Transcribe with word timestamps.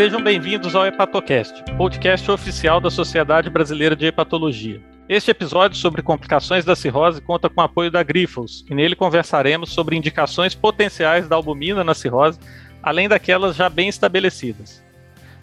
Sejam 0.00 0.22
bem-vindos 0.22 0.74
ao 0.74 0.86
Hepatocast, 0.86 1.62
podcast 1.76 2.30
oficial 2.30 2.80
da 2.80 2.88
Sociedade 2.88 3.50
Brasileira 3.50 3.94
de 3.94 4.06
Hepatologia. 4.06 4.80
Este 5.06 5.30
episódio 5.30 5.76
sobre 5.76 6.00
complicações 6.00 6.64
da 6.64 6.74
cirrose 6.74 7.20
conta 7.20 7.50
com 7.50 7.60
o 7.60 7.64
apoio 7.64 7.90
da 7.90 8.02
Grifols, 8.02 8.64
e 8.70 8.74
nele 8.74 8.96
conversaremos 8.96 9.74
sobre 9.74 9.94
indicações 9.94 10.54
potenciais 10.54 11.28
da 11.28 11.36
albumina 11.36 11.84
na 11.84 11.92
cirrose, 11.92 12.40
além 12.82 13.10
daquelas 13.10 13.54
já 13.54 13.68
bem 13.68 13.90
estabelecidas. 13.90 14.82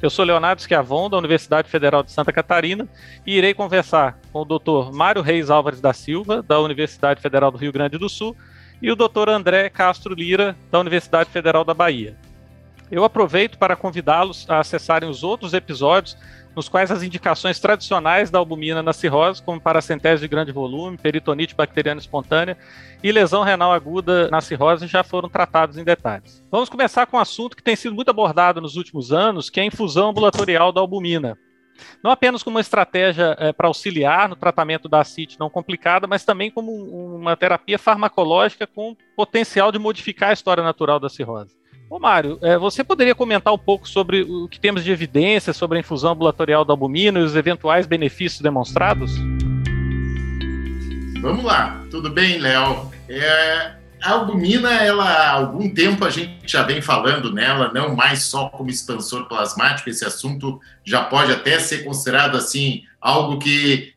Eu 0.02 0.10
sou 0.10 0.26
Leonardo 0.26 0.64
Schiavon, 0.64 1.08
da 1.08 1.20
Universidade 1.20 1.70
Federal 1.70 2.02
de 2.02 2.12
Santa 2.12 2.34
Catarina, 2.34 2.90
e 3.28 3.38
irei 3.38 3.54
conversar 3.54 4.20
com 4.34 4.42
o 4.42 4.44
Dr. 4.44 4.92
Mário 4.92 5.22
Reis 5.22 5.52
Álvares 5.52 5.80
da 5.80 5.94
Silva, 5.94 6.42
da 6.42 6.60
Universidade 6.60 7.22
Federal 7.22 7.52
do 7.52 7.60
Rio 7.60 7.72
Grande 7.72 8.00
do 8.00 8.10
Sul, 8.10 8.36
e 8.82 8.92
o 8.92 8.96
Dr. 8.96 9.30
André 9.30 9.70
Castro 9.70 10.16
Lira, 10.16 10.58
da 10.72 10.80
Universidade 10.80 11.30
Federal 11.30 11.64
da 11.64 11.76
Bahia. 11.76 12.18
Eu 12.90 13.04
aproveito 13.04 13.58
para 13.58 13.76
convidá-los 13.76 14.50
a 14.50 14.60
acessarem 14.60 15.10
os 15.10 15.24
outros 15.24 15.54
episódios 15.54 16.18
nos 16.56 16.68
quais 16.68 16.90
as 16.90 17.04
indicações 17.04 17.60
tradicionais 17.60 18.32
da 18.32 18.40
albumina 18.40 18.82
na 18.82 18.92
cirrose, 18.92 19.44
como 19.44 19.62
paracentese 19.62 20.22
de 20.22 20.28
grande 20.28 20.52
volume, 20.52 20.98
peritonite 20.98 21.54
bacteriana 21.54 22.00
espontânea 22.00 22.58
e 23.04 23.12
lesão 23.12 23.44
renal 23.44 23.72
aguda 23.72 24.28
na 24.30 24.42
cirrose, 24.42 24.88
já 24.88 25.04
foram 25.04 25.30
tratados 25.30 25.78
em 25.78 25.84
detalhes. 25.84 26.44
Vamos 26.50 26.68
começar 26.68 27.06
com 27.06 27.18
um 27.18 27.20
assunto 27.20 27.56
que 27.56 27.62
tem 27.62 27.76
sido 27.76 27.94
muito 27.94 28.10
abordado 28.10 28.60
nos 28.60 28.76
últimos 28.76 29.14
anos, 29.14 29.52
que 29.52 29.60
é 29.60 29.64
a 29.64 29.68
infusão 29.68 30.10
ambulatorial 30.10 30.72
da 30.72 30.82
albumina. 30.82 31.38
Não 32.04 32.10
apenas 32.10 32.42
como 32.42 32.56
uma 32.56 32.62
estratégia 32.62 33.36
é, 33.38 33.54
para 33.54 33.68
auxiliar 33.68 34.28
no 34.28 34.36
tratamento 34.36 34.90
da 34.90 35.02
ascite 35.02 35.40
não 35.40 35.52
complicada, 35.52 36.08
mas 36.08 36.26
também 36.26 36.50
como 36.50 36.72
um, 36.72 37.18
uma 37.18 37.38
terapia 37.38 37.78
farmacológica 37.78 38.66
com 38.66 38.96
potencial 39.16 39.72
de 39.72 39.78
modificar 39.78 40.32
a 40.32 40.34
história 40.34 40.64
natural 40.64 41.00
da 41.00 41.08
cirrose. 41.08 41.56
Ô 41.90 42.00
Mário, 42.00 42.38
é, 42.42 42.58
você 42.58 42.84
poderia 42.84 43.16
comentar 43.16 43.54
um 43.54 43.58
pouco 43.58 43.88
sobre 43.88 44.22
o 44.22 44.48
que 44.50 44.60
temos 44.60 44.84
de 44.84 44.92
evidência 44.92 45.54
sobre 45.54 45.78
a 45.78 45.80
infusão 45.80 46.12
ambulatorial 46.12 46.66
da 46.66 46.74
albumina 46.74 47.18
e 47.20 47.24
os 47.24 47.34
eventuais 47.34 47.88
benefícios 47.88 48.42
demonstrados? 48.42 49.14
Vamos 51.22 51.46
lá, 51.46 51.86
tudo 51.90 52.10
bem, 52.10 52.40
Léo? 52.40 52.92
É, 53.08 53.72
a 54.02 54.12
albumina, 54.12 54.70
ela, 54.74 55.06
há 55.06 55.32
algum 55.32 55.74
tempo 55.74 56.04
a 56.04 56.10
gente 56.10 56.40
já 56.46 56.62
vem 56.62 56.82
falando 56.82 57.34
nela, 57.34 57.72
não 57.74 57.96
mais 57.96 58.24
só 58.24 58.50
como 58.50 58.70
expansor 58.70 59.26
plasmático, 59.30 59.90
esse 59.90 60.04
assunto 60.04 60.60
já 60.86 61.06
pode 61.06 61.32
até 61.32 61.58
ser 61.58 61.86
considerado 61.86 62.36
assim, 62.36 62.84
algo 63.00 63.40
que 63.40 63.94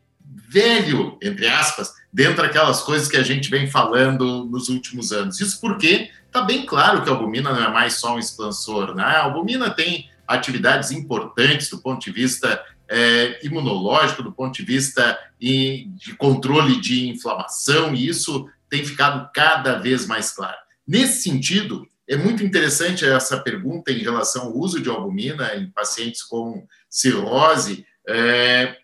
velho, 0.49 1.17
entre 1.21 1.47
aspas, 1.47 1.93
dentro 2.11 2.43
daquelas 2.43 2.81
coisas 2.81 3.07
que 3.07 3.17
a 3.17 3.23
gente 3.23 3.49
vem 3.49 3.67
falando 3.67 4.45
nos 4.45 4.69
últimos 4.69 5.11
anos. 5.11 5.39
Isso 5.39 5.59
porque 5.61 6.09
está 6.25 6.41
bem 6.41 6.65
claro 6.65 7.03
que 7.03 7.09
a 7.09 7.13
albumina 7.13 7.53
não 7.53 7.63
é 7.63 7.71
mais 7.71 7.95
só 7.95 8.15
um 8.15 8.19
expansor, 8.19 8.95
né? 8.95 9.03
A 9.03 9.23
albumina 9.23 9.69
tem 9.69 10.09
atividades 10.27 10.91
importantes 10.91 11.69
do 11.69 11.79
ponto 11.79 12.03
de 12.03 12.11
vista 12.11 12.63
é, 12.87 13.39
imunológico, 13.45 14.23
do 14.23 14.31
ponto 14.31 14.55
de 14.55 14.63
vista 14.63 15.17
de 15.39 15.87
controle 16.17 16.79
de 16.79 17.07
inflamação, 17.07 17.95
e 17.95 18.07
isso 18.07 18.47
tem 18.69 18.83
ficado 18.83 19.29
cada 19.33 19.79
vez 19.79 20.05
mais 20.05 20.31
claro. 20.31 20.57
Nesse 20.87 21.23
sentido, 21.23 21.87
é 22.07 22.17
muito 22.17 22.43
interessante 22.43 23.05
essa 23.05 23.37
pergunta 23.37 23.91
em 23.91 23.99
relação 23.99 24.43
ao 24.43 24.57
uso 24.57 24.81
de 24.81 24.89
albumina 24.89 25.55
em 25.55 25.69
pacientes 25.69 26.21
com 26.23 26.67
cirrose 26.89 27.85
é, 28.07 28.75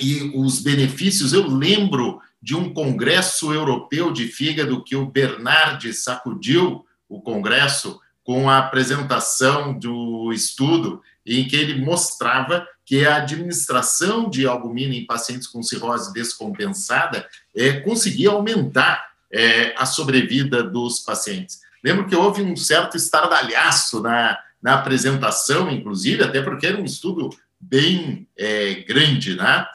e 0.00 0.30
os 0.34 0.60
benefícios. 0.60 1.32
Eu 1.32 1.48
lembro 1.48 2.20
de 2.44 2.54
um 2.54 2.74
congresso 2.74 3.54
europeu 3.54 4.12
de 4.12 4.28
fígado 4.28 4.84
que 4.84 4.94
o 4.94 5.06
Bernardi 5.06 5.94
sacudiu 5.94 6.84
o 7.08 7.22
congresso 7.22 7.98
com 8.22 8.50
a 8.50 8.58
apresentação 8.58 9.72
do 9.72 10.30
estudo 10.30 11.00
em 11.24 11.48
que 11.48 11.56
ele 11.56 11.82
mostrava 11.82 12.68
que 12.84 13.06
a 13.06 13.16
administração 13.16 14.28
de 14.28 14.46
albumina 14.46 14.94
em 14.94 15.06
pacientes 15.06 15.48
com 15.48 15.62
cirrose 15.62 16.12
descompensada 16.12 17.26
é, 17.56 17.80
conseguia 17.80 18.28
aumentar 18.28 19.02
é, 19.32 19.74
a 19.78 19.86
sobrevida 19.86 20.62
dos 20.62 20.98
pacientes. 20.98 21.60
Lembro 21.82 22.06
que 22.06 22.14
houve 22.14 22.42
um 22.42 22.54
certo 22.54 22.94
estardalhaço 22.94 24.02
na, 24.02 24.38
na 24.60 24.74
apresentação, 24.74 25.70
inclusive, 25.70 26.22
até 26.22 26.42
porque 26.42 26.66
era 26.66 26.78
um 26.78 26.84
estudo 26.84 27.30
bem 27.58 28.28
é, 28.36 28.74
grande, 28.86 29.34
né? 29.34 29.66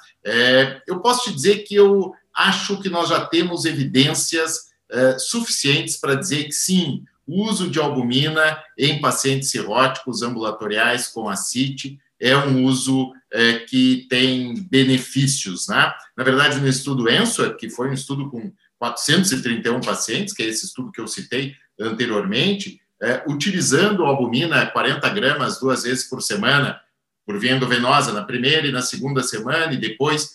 Eu 0.86 1.00
posso 1.00 1.24
te 1.24 1.34
dizer 1.34 1.60
que 1.60 1.74
eu 1.74 2.14
acho 2.40 2.82
que 2.82 2.90
nós 2.90 3.10
já 3.10 3.26
temos 3.26 3.66
evidências 3.66 4.70
é, 4.90 5.20
suficientes 5.20 5.98
para 5.98 6.16
dizer 6.16 6.46
que 6.46 6.54
sim, 6.54 7.04
o 7.28 7.44
uso 7.44 7.70
de 7.70 7.80
albumina 7.80 8.64
em 8.78 9.02
pacientes 9.02 9.52
cirróticos 9.52 10.24
ambulatoriais 10.24 11.10
com 11.10 11.30
ascite 11.30 12.00
é 12.20 12.36
um 12.36 12.64
uso 12.64 13.12
é, 13.32 13.60
que 13.60 14.08
tem 14.10 14.56
benefícios, 14.70 15.68
né? 15.68 15.94
Na 16.18 16.24
verdade, 16.24 16.60
no 16.60 16.68
estudo 16.68 17.10
ENSO, 17.10 17.56
que 17.56 17.70
foi 17.70 17.90
um 17.90 17.94
estudo 17.94 18.30
com 18.30 18.52
431 18.80 19.82
pacientes, 19.82 20.34
que 20.34 20.42
é 20.42 20.48
esse 20.48 20.66
estudo 20.66 20.92
que 20.92 21.00
eu 21.00 21.08
citei 21.08 21.54
anteriormente, 21.80 22.82
é, 23.02 23.24
utilizando 23.28 24.06
albumina 24.06 24.66
40 24.66 25.08
gramas 25.10 25.60
duas 25.60 25.84
vezes 25.84 26.10
por 26.10 26.22
semana, 26.22 26.80
por 27.26 27.38
via 27.38 27.52
endovenosa, 27.52 28.12
na 28.12 28.24
primeira 28.24 28.66
e 28.66 28.72
na 28.72 28.82
segunda 28.82 29.22
semana, 29.24 29.74
e 29.74 29.78
depois 29.78 30.34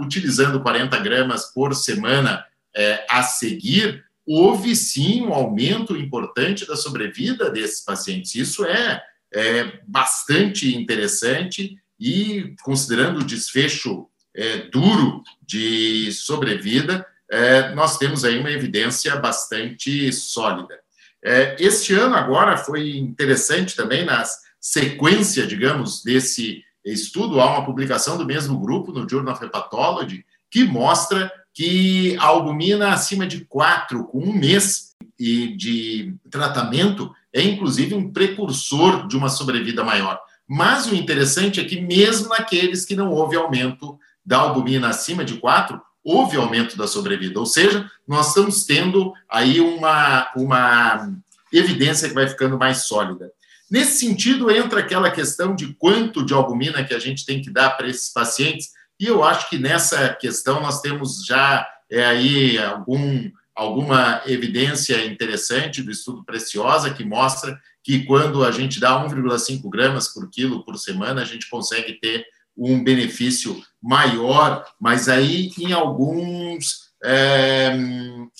utilizando 0.00 0.60
40 0.60 0.98
gramas 0.98 1.46
por 1.52 1.74
semana 1.74 2.44
é, 2.74 3.04
a 3.08 3.22
seguir, 3.22 4.04
houve 4.26 4.76
sim 4.76 5.22
um 5.22 5.32
aumento 5.32 5.96
importante 5.96 6.66
da 6.66 6.76
sobrevida 6.76 7.50
desses 7.50 7.84
pacientes. 7.84 8.34
Isso 8.34 8.64
é, 8.64 9.02
é 9.32 9.80
bastante 9.86 10.76
interessante 10.76 11.76
e, 11.98 12.54
considerando 12.62 13.20
o 13.20 13.24
desfecho 13.24 14.06
é, 14.34 14.68
duro 14.68 15.22
de 15.42 16.12
sobrevida, 16.12 17.04
é, 17.30 17.74
nós 17.74 17.98
temos 17.98 18.24
aí 18.24 18.38
uma 18.38 18.50
evidência 18.50 19.16
bastante 19.16 20.12
sólida. 20.12 20.78
É, 21.22 21.56
este 21.58 21.92
ano 21.94 22.14
agora 22.14 22.56
foi 22.56 22.96
interessante 22.96 23.76
também 23.76 24.04
na 24.04 24.22
sequência, 24.60 25.46
digamos, 25.46 26.02
desse 26.02 26.62
estudo, 26.84 27.40
há 27.40 27.46
uma 27.46 27.64
publicação 27.64 28.16
do 28.16 28.26
mesmo 28.26 28.58
grupo 28.58 28.92
no 28.92 29.08
Journal 29.08 29.34
of 29.34 29.44
Hepatology 29.44 30.24
que 30.50 30.64
mostra 30.64 31.30
que 31.52 32.16
a 32.18 32.26
albumina 32.26 32.92
acima 32.92 33.26
de 33.26 33.44
4, 33.44 34.04
com 34.04 34.18
um 34.18 34.32
mês 34.32 34.90
de 35.18 36.14
tratamento, 36.30 37.14
é 37.32 37.42
inclusive 37.42 37.94
um 37.94 38.10
precursor 38.10 39.06
de 39.06 39.16
uma 39.16 39.28
sobrevida 39.28 39.84
maior. 39.84 40.18
Mas 40.48 40.86
o 40.86 40.94
interessante 40.94 41.60
é 41.60 41.64
que, 41.64 41.80
mesmo 41.80 42.30
naqueles 42.30 42.84
que 42.84 42.96
não 42.96 43.12
houve 43.12 43.36
aumento 43.36 43.98
da 44.24 44.38
albumina 44.38 44.88
acima 44.88 45.24
de 45.24 45.34
4, 45.36 45.80
houve 46.02 46.36
aumento 46.36 46.76
da 46.76 46.86
sobrevida. 46.86 47.38
Ou 47.38 47.46
seja, 47.46 47.88
nós 48.06 48.28
estamos 48.28 48.64
tendo 48.64 49.12
aí 49.28 49.60
uma, 49.60 50.28
uma 50.34 51.12
evidência 51.52 52.08
que 52.08 52.14
vai 52.14 52.26
ficando 52.26 52.58
mais 52.58 52.84
sólida. 52.84 53.30
Nesse 53.70 54.00
sentido, 54.00 54.50
entra 54.50 54.80
aquela 54.80 55.10
questão 55.10 55.54
de 55.54 55.74
quanto 55.74 56.24
de 56.24 56.34
albumina 56.34 56.84
que 56.84 56.92
a 56.92 56.98
gente 56.98 57.24
tem 57.24 57.40
que 57.40 57.50
dar 57.50 57.70
para 57.70 57.88
esses 57.88 58.12
pacientes, 58.12 58.70
e 58.98 59.06
eu 59.06 59.22
acho 59.22 59.48
que 59.48 59.58
nessa 59.58 60.12
questão 60.14 60.60
nós 60.60 60.80
temos 60.80 61.24
já 61.24 61.66
é, 61.88 62.04
aí 62.04 62.58
algum, 62.58 63.30
alguma 63.54 64.22
evidência 64.26 65.04
interessante 65.06 65.82
do 65.82 65.90
estudo 65.90 66.24
Preciosa, 66.24 66.92
que 66.92 67.04
mostra 67.04 67.58
que 67.82 68.04
quando 68.04 68.44
a 68.44 68.50
gente 68.50 68.80
dá 68.80 69.06
1,5 69.06 69.68
gramas 69.70 70.08
por 70.08 70.28
quilo 70.28 70.64
por 70.64 70.76
semana, 70.76 71.22
a 71.22 71.24
gente 71.24 71.48
consegue 71.48 71.94
ter 71.94 72.26
um 72.56 72.82
benefício 72.82 73.62
maior, 73.80 74.66
mas 74.78 75.08
aí 75.08 75.50
em 75.58 75.72
alguns 75.72 76.90
é, 77.02 77.74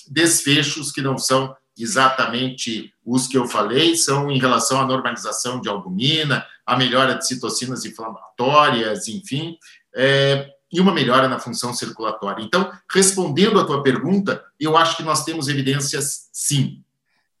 desfechos 0.09 0.91
que 0.91 1.01
não 1.01 1.17
são 1.17 1.55
exatamente 1.81 2.93
os 3.05 3.27
que 3.27 3.37
eu 3.37 3.47
falei, 3.47 3.95
são 3.95 4.29
em 4.31 4.39
relação 4.39 4.81
à 4.81 4.85
normalização 4.85 5.59
de 5.59 5.69
albumina, 5.69 6.45
a 6.65 6.77
melhora 6.77 7.15
de 7.15 7.27
citocinas 7.27 7.85
inflamatórias, 7.85 9.07
enfim, 9.07 9.57
é, 9.95 10.49
e 10.71 10.79
uma 10.79 10.93
melhora 10.93 11.27
na 11.27 11.39
função 11.39 11.73
circulatória. 11.73 12.43
Então, 12.43 12.71
respondendo 12.91 13.59
à 13.59 13.65
tua 13.65 13.83
pergunta, 13.83 14.43
eu 14.59 14.77
acho 14.77 14.95
que 14.95 15.03
nós 15.03 15.25
temos 15.25 15.47
evidências 15.47 16.29
sim. 16.31 16.81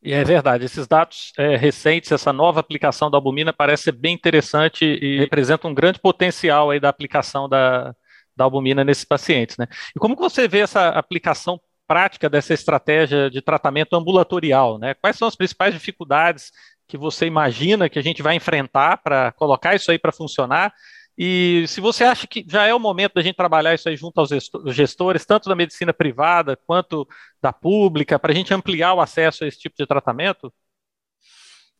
E 0.03 0.13
é 0.13 0.23
verdade, 0.23 0.65
esses 0.65 0.87
dados 0.87 1.31
é, 1.37 1.55
recentes, 1.55 2.11
essa 2.11 2.33
nova 2.33 2.59
aplicação 2.59 3.09
da 3.09 3.17
albumina 3.17 3.53
parece 3.53 3.83
ser 3.83 3.91
bem 3.91 4.15
interessante 4.15 4.83
e 4.83 5.19
representa 5.19 5.67
um 5.67 5.73
grande 5.75 5.99
potencial 5.99 6.71
aí 6.71 6.79
da 6.79 6.89
aplicação 6.89 7.47
da, 7.47 7.95
da 8.35 8.43
albumina 8.43 8.83
nesses 8.83 9.05
pacientes. 9.05 9.57
Né? 9.57 9.67
E 9.95 9.99
como 9.99 10.15
que 10.15 10.21
você 10.21 10.47
vê 10.47 10.59
essa 10.59 10.89
aplicação 10.89 11.61
prática 11.91 12.29
dessa 12.29 12.53
estratégia 12.53 13.29
de 13.29 13.41
tratamento 13.41 13.97
ambulatorial? 13.97 14.79
Né? 14.79 14.93
Quais 14.93 15.17
são 15.17 15.27
as 15.27 15.35
principais 15.35 15.73
dificuldades 15.73 16.49
que 16.87 16.97
você 16.97 17.25
imagina 17.25 17.89
que 17.89 17.99
a 17.99 18.01
gente 18.01 18.23
vai 18.23 18.33
enfrentar 18.33 18.95
para 19.03 19.33
colocar 19.33 19.75
isso 19.75 19.91
aí 19.91 19.99
para 19.99 20.13
funcionar? 20.13 20.73
E 21.17 21.65
se 21.67 21.81
você 21.81 22.05
acha 22.05 22.25
que 22.25 22.45
já 22.47 22.65
é 22.65 22.73
o 22.73 22.79
momento 22.79 23.15
da 23.15 23.21
gente 23.21 23.35
trabalhar 23.35 23.73
isso 23.73 23.89
aí 23.89 23.97
junto 23.97 24.21
aos 24.21 24.29
gestores, 24.73 25.25
tanto 25.25 25.49
da 25.49 25.55
medicina 25.55 25.91
privada 25.91 26.55
quanto 26.65 27.05
da 27.41 27.51
pública, 27.51 28.17
para 28.17 28.31
a 28.31 28.35
gente 28.35 28.53
ampliar 28.53 28.93
o 28.93 29.01
acesso 29.01 29.43
a 29.43 29.47
esse 29.47 29.59
tipo 29.59 29.75
de 29.77 29.85
tratamento? 29.85 30.49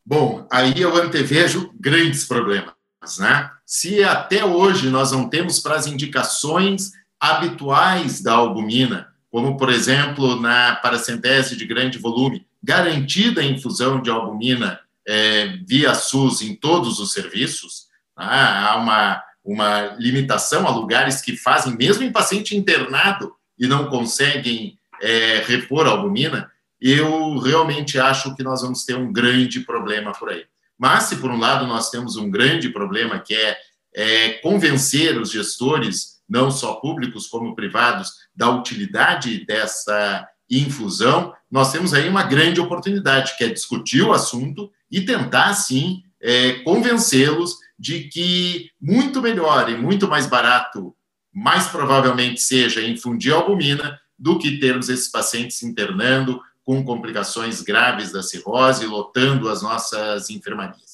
Bom, 0.05 0.45
aí 0.51 0.81
eu 0.81 0.93
antevejo 0.93 1.71
grandes 1.79 2.25
problemas, 2.27 2.73
né? 3.17 3.49
Se 3.65 4.03
até 4.03 4.43
hoje 4.43 4.89
nós 4.89 5.13
não 5.13 5.29
temos 5.29 5.59
para 5.59 5.75
as 5.75 5.87
indicações 5.87 6.91
habituais 7.17 8.21
da 8.21 8.33
albumina, 8.33 9.10
como 9.31 9.57
por 9.57 9.69
exemplo 9.69 10.39
na 10.39 10.75
paracentese 10.75 11.55
de 11.55 11.65
grande 11.65 11.97
volume, 11.97 12.45
garantida 12.61 13.41
a 13.41 13.45
infusão 13.45 14.01
de 14.01 14.09
albumina 14.09 14.79
é, 15.07 15.57
via 15.65 15.95
SUS 15.95 16.41
em 16.41 16.53
todos 16.53 16.99
os 16.99 17.13
serviços, 17.13 17.87
né? 18.17 18.25
há 18.25 18.75
uma, 18.75 19.23
uma 19.43 19.95
limitação 19.97 20.67
a 20.67 20.71
lugares 20.71 21.21
que 21.21 21.35
fazem, 21.35 21.75
mesmo 21.75 22.03
em 22.03 22.11
paciente 22.11 22.55
internado 22.55 23.33
e 23.57 23.65
não 23.65 23.89
conseguem 23.89 24.77
é, 25.01 25.41
repor 25.47 25.87
albumina, 25.87 26.51
eu 26.79 27.37
realmente 27.37 27.99
acho 27.99 28.35
que 28.35 28.43
nós 28.43 28.61
vamos 28.61 28.83
ter 28.85 28.95
um 28.95 29.11
grande 29.11 29.61
problema 29.61 30.11
por 30.11 30.29
aí. 30.29 30.45
Mas, 30.77 31.03
se 31.03 31.17
por 31.17 31.29
um 31.29 31.37
lado 31.37 31.67
nós 31.67 31.91
temos 31.91 32.15
um 32.15 32.29
grande 32.29 32.69
problema, 32.69 33.19
que 33.19 33.35
é, 33.35 33.57
é 33.93 34.29
convencer 34.39 35.19
os 35.19 35.31
gestores, 35.31 36.19
não 36.27 36.49
só 36.49 36.75
públicos 36.75 37.27
como 37.27 37.55
privados, 37.55 38.13
da 38.35 38.49
utilidade 38.49 39.45
dessa 39.45 40.27
infusão, 40.49 41.33
nós 41.49 41.71
temos 41.71 41.93
aí 41.93 42.07
uma 42.09 42.23
grande 42.23 42.59
oportunidade, 42.59 43.37
que 43.37 43.43
é 43.43 43.49
discutir 43.49 44.01
o 44.01 44.13
assunto 44.13 44.71
e 44.89 45.01
tentar, 45.01 45.53
sim, 45.53 46.03
é, 46.21 46.53
convencê-los 46.63 47.55
de 47.77 48.05
que 48.09 48.69
muito 48.79 49.21
melhor 49.21 49.69
e 49.69 49.77
muito 49.77 50.07
mais 50.07 50.27
barato, 50.27 50.95
mais 51.33 51.67
provavelmente 51.67 52.41
seja 52.41 52.81
infundir 52.81 53.33
albumina 53.33 53.99
do 54.19 54.37
que 54.37 54.59
termos 54.59 54.87
esses 54.87 55.09
pacientes 55.09 55.63
internando 55.63 56.39
com 56.63 56.83
complicações 56.83 57.61
graves 57.61 58.11
da 58.11 58.21
cirrose, 58.21 58.85
lotando 58.85 59.49
as 59.49 59.61
nossas 59.61 60.29
enfermarias. 60.29 60.90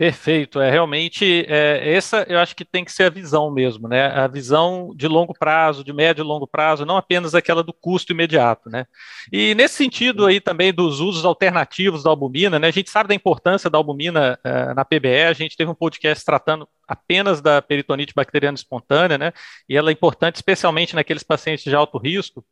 Perfeito, 0.00 0.62
é 0.62 0.70
realmente 0.70 1.44
é, 1.46 1.92
essa 1.92 2.24
eu 2.26 2.38
acho 2.38 2.56
que 2.56 2.64
tem 2.64 2.86
que 2.86 2.90
ser 2.90 3.02
a 3.02 3.10
visão 3.10 3.50
mesmo, 3.50 3.86
né? 3.86 4.06
A 4.06 4.26
visão 4.26 4.94
de 4.96 5.06
longo 5.06 5.34
prazo, 5.34 5.84
de 5.84 5.92
médio 5.92 6.22
e 6.22 6.26
longo 6.26 6.46
prazo, 6.46 6.86
não 6.86 6.96
apenas 6.96 7.34
aquela 7.34 7.62
do 7.62 7.70
custo 7.70 8.10
imediato, 8.10 8.70
né? 8.70 8.86
E 9.30 9.54
nesse 9.54 9.74
sentido 9.74 10.24
aí 10.24 10.40
também 10.40 10.72
dos 10.72 11.00
usos 11.00 11.26
alternativos 11.26 12.02
da 12.02 12.08
albumina, 12.08 12.58
né? 12.58 12.68
A 12.68 12.70
gente 12.70 12.88
sabe 12.88 13.10
da 13.10 13.14
importância 13.14 13.68
da 13.68 13.76
albumina 13.76 14.38
uh, 14.42 14.74
na 14.74 14.86
PBE, 14.86 15.24
a 15.28 15.34
gente 15.34 15.54
teve 15.54 15.70
um 15.70 15.74
podcast 15.74 16.24
tratando 16.24 16.66
apenas 16.88 17.42
da 17.42 17.60
peritonite 17.60 18.14
bacteriana 18.14 18.54
espontânea, 18.54 19.18
né? 19.18 19.34
E 19.68 19.76
ela 19.76 19.90
é 19.90 19.92
importante 19.92 20.36
especialmente 20.36 20.94
naqueles 20.94 21.22
pacientes 21.22 21.64
de 21.64 21.76
alto 21.76 21.98
risco. 21.98 22.42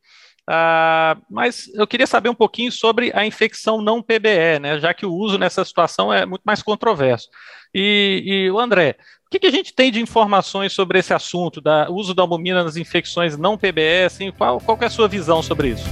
Uh, 0.49 1.21
mas 1.29 1.69
eu 1.75 1.85
queria 1.85 2.07
saber 2.07 2.27
um 2.27 2.33
pouquinho 2.33 2.71
sobre 2.71 3.11
a 3.13 3.23
infecção 3.23 3.83
não 3.83 4.01
PBE, 4.01 4.57
né, 4.59 4.79
já 4.79 4.95
que 4.95 5.05
o 5.05 5.13
uso 5.13 5.37
nessa 5.37 5.63
situação 5.63 6.11
é 6.11 6.25
muito 6.25 6.41
mais 6.43 6.63
controverso. 6.63 7.29
E, 7.71 8.23
e 8.25 8.51
o 8.51 8.59
André, 8.59 8.95
o 9.27 9.29
que, 9.29 9.37
que, 9.37 9.45
a 9.45 9.51
gente 9.51 9.71
tem 9.71 9.91
de 9.91 10.01
informações 10.01 10.73
sobre 10.73 10.97
esse 10.97 11.13
assunto, 11.13 11.61
do 11.61 11.69
uso 11.91 12.15
da 12.15 12.23
albumina 12.23 12.63
nas 12.63 12.77
infecções 12.77 13.37
não 13.37 13.59
PBE? 13.59 14.05
Assim, 14.07 14.31
qual, 14.31 14.59
qual 14.59 14.75
é 14.81 14.85
a 14.85 14.89
sua 14.89 15.07
visão 15.07 15.43
sobre 15.43 15.69
isso? 15.69 15.87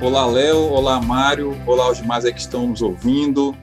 Olá, 0.00 0.24
Léo. 0.24 0.70
Olá, 0.70 1.00
Mário. 1.00 1.60
Olá, 1.66 1.90
os 1.90 1.98
demais 1.98 2.24
aí 2.24 2.32
que 2.32 2.38
estão 2.38 2.68
nos 2.68 2.80
ouvindo. 2.80 3.56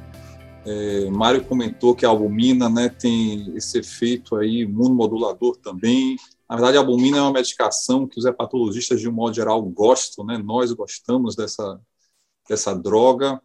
É, 0.66 1.10
Mário 1.10 1.42
comentou 1.46 1.96
que 1.96 2.06
a 2.06 2.10
albumina 2.10 2.70
né, 2.70 2.90
tem 2.90 3.54
esse 3.56 3.80
efeito 3.80 4.36
aí 4.36 4.62
imunomodulador 4.62 5.56
também, 5.58 6.18
na 6.54 6.58
verdade, 6.58 6.78
a 6.78 6.82
albumina 6.82 7.18
é 7.18 7.22
uma 7.22 7.34
medicação 7.34 8.08
que 8.08 8.20
os 8.20 8.26
hepatologistas, 8.26 9.02
de 9.02 9.10
um 9.10 9.12
modo 9.12 9.36
geral, 9.36 9.60
gostam, 9.64 10.24
né? 10.24 10.38
nós 10.38 10.72
gostamos 10.72 11.36
dessa, 11.36 11.82
dessa 12.48 12.76
droga 12.76 13.42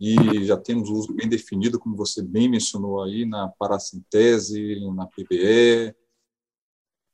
e 0.00 0.42
já 0.42 0.56
temos 0.56 0.88
o 0.88 0.94
uso 0.94 1.12
bem 1.12 1.28
definido, 1.28 1.78
como 1.78 1.94
você 1.94 2.22
bem 2.22 2.48
mencionou 2.48 3.02
aí, 3.02 3.26
na 3.26 3.48
paracintese, 3.48 4.80
na 4.94 5.06
PBE 5.06 5.94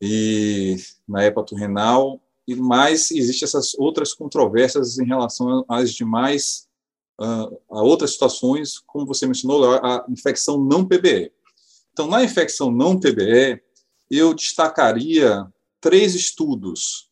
e 0.00 0.76
na 1.08 1.24
hepatorrenal, 1.24 2.22
e 2.46 2.54
mais 2.54 3.10
existem 3.10 3.46
essas 3.46 3.74
outras 3.74 4.14
controvérsias 4.14 5.00
em 5.00 5.06
relação 5.06 5.64
às 5.68 5.92
demais, 5.92 6.68
uh, 7.20 7.60
a 7.68 7.82
outras 7.82 8.12
situações, 8.12 8.78
como 8.86 9.04
você 9.04 9.26
mencionou, 9.26 9.74
a 9.74 10.06
infecção 10.08 10.56
não 10.56 10.86
PBE. 10.86 11.32
Então, 11.92 12.06
na 12.06 12.22
infecção 12.22 12.70
não 12.70 12.96
PBE, 12.96 13.60
eu 14.10 14.34
destacaria 14.34 15.46
três 15.80 16.14
estudos. 16.14 17.10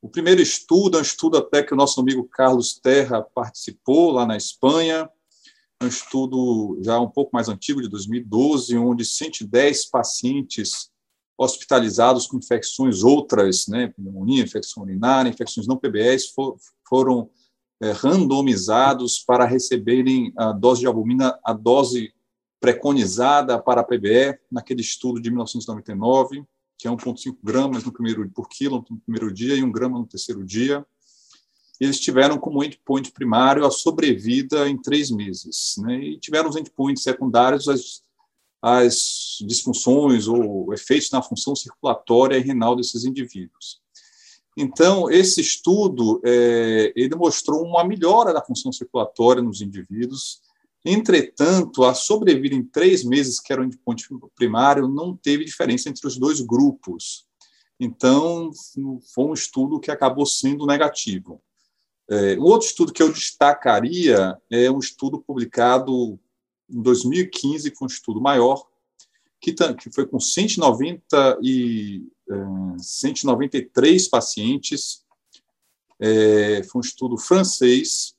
O 0.00 0.08
primeiro 0.08 0.40
estudo 0.40 0.96
é 0.96 1.00
um 1.00 1.02
estudo 1.02 1.38
até 1.38 1.62
que 1.62 1.72
o 1.72 1.76
nosso 1.76 2.00
amigo 2.00 2.28
Carlos 2.28 2.78
Terra 2.78 3.22
participou 3.22 4.10
lá 4.10 4.26
na 4.26 4.36
Espanha, 4.36 5.08
é 5.80 5.84
um 5.84 5.88
estudo 5.88 6.78
já 6.82 6.98
um 6.98 7.08
pouco 7.08 7.30
mais 7.32 7.48
antigo, 7.48 7.80
de 7.80 7.88
2012, 7.88 8.76
onde 8.76 9.04
110 9.04 9.86
pacientes 9.86 10.90
hospitalizados 11.36 12.26
com 12.26 12.36
infecções 12.36 13.04
outras, 13.04 13.68
né, 13.68 13.92
pneumonia, 13.96 14.42
infecção 14.42 14.82
urinária, 14.82 15.30
infecções 15.30 15.68
não 15.68 15.76
PBS, 15.76 16.30
for, 16.34 16.56
foram 16.88 17.30
é, 17.80 17.92
randomizados 17.92 19.20
para 19.20 19.44
receberem 19.44 20.32
a 20.36 20.50
dose 20.50 20.80
de 20.80 20.88
albumina, 20.88 21.38
a 21.44 21.52
dose 21.52 22.12
preconizada 22.60 23.60
para 23.60 23.80
a 23.80 23.84
PBE 23.84 24.38
naquele 24.50 24.80
estudo 24.80 25.20
de 25.20 25.30
1999, 25.30 26.44
que 26.76 26.86
é 26.86 26.90
1,5 26.90 27.36
gramas 27.42 27.84
no 27.84 27.92
primeiro 27.92 28.28
por 28.30 28.48
quilo 28.48 28.84
no 28.90 28.98
primeiro 29.00 29.32
dia 29.32 29.54
e 29.54 29.62
1 29.62 29.70
grama 29.70 29.98
no 29.98 30.06
terceiro 30.06 30.44
dia. 30.44 30.84
Eles 31.80 32.00
tiveram 32.00 32.38
como 32.38 32.62
endpoint 32.62 33.12
primário 33.12 33.64
a 33.64 33.70
sobrevida 33.70 34.68
em 34.68 34.80
três 34.80 35.10
meses, 35.10 35.74
né? 35.78 35.96
e 36.00 36.18
tiveram 36.18 36.48
os 36.48 36.56
endpoints 36.56 37.02
secundários 37.02 37.68
as, 37.68 38.02
as 38.60 39.38
disfunções 39.46 40.26
ou 40.26 40.72
efeitos 40.74 41.10
na 41.10 41.22
função 41.22 41.54
circulatória 41.54 42.36
e 42.36 42.42
renal 42.42 42.74
desses 42.74 43.04
indivíduos. 43.04 43.80
Então, 44.56 45.08
esse 45.08 45.40
estudo 45.40 46.20
é, 46.24 46.92
ele 46.96 47.14
mostrou 47.14 47.62
uma 47.62 47.84
melhora 47.84 48.34
da 48.34 48.42
função 48.42 48.72
circulatória 48.72 49.40
nos 49.40 49.60
indivíduos, 49.60 50.40
Entretanto, 50.84 51.84
a 51.84 51.94
sobrevida 51.94 52.54
em 52.54 52.64
três 52.64 53.04
meses, 53.04 53.40
que 53.40 53.52
era 53.52 53.62
o 53.62 53.64
endpoint 53.64 54.08
primário, 54.34 54.88
não 54.88 55.16
teve 55.16 55.44
diferença 55.44 55.88
entre 55.88 56.06
os 56.06 56.16
dois 56.16 56.40
grupos. 56.40 57.26
Então, 57.80 58.50
foi 59.14 59.24
um 59.24 59.34
estudo 59.34 59.80
que 59.80 59.90
acabou 59.90 60.26
sendo 60.26 60.66
negativo. 60.66 61.40
É, 62.10 62.36
o 62.38 62.44
outro 62.44 62.66
estudo 62.66 62.92
que 62.92 63.02
eu 63.02 63.12
destacaria 63.12 64.36
é 64.50 64.70
um 64.70 64.78
estudo 64.78 65.20
publicado 65.20 66.18
em 66.68 66.82
2015, 66.82 67.70
que 67.70 67.76
foi 67.76 67.86
um 67.86 67.90
estudo 67.90 68.20
maior, 68.20 68.66
que, 69.40 69.52
que 69.52 69.92
foi 69.92 70.06
com 70.06 70.18
190 70.18 71.38
e, 71.42 72.02
é, 72.30 72.34
193 72.78 74.08
pacientes. 74.08 75.04
É, 76.00 76.62
foi 76.64 76.78
um 76.78 76.84
estudo 76.84 77.16
francês, 77.18 78.14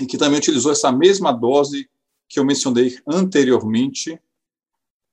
e 0.00 0.06
que 0.06 0.18
também 0.18 0.38
utilizou 0.38 0.72
essa 0.72 0.90
mesma 0.90 1.32
dose 1.32 1.88
que 2.28 2.38
eu 2.38 2.44
mencionei 2.44 2.98
anteriormente, 3.06 4.20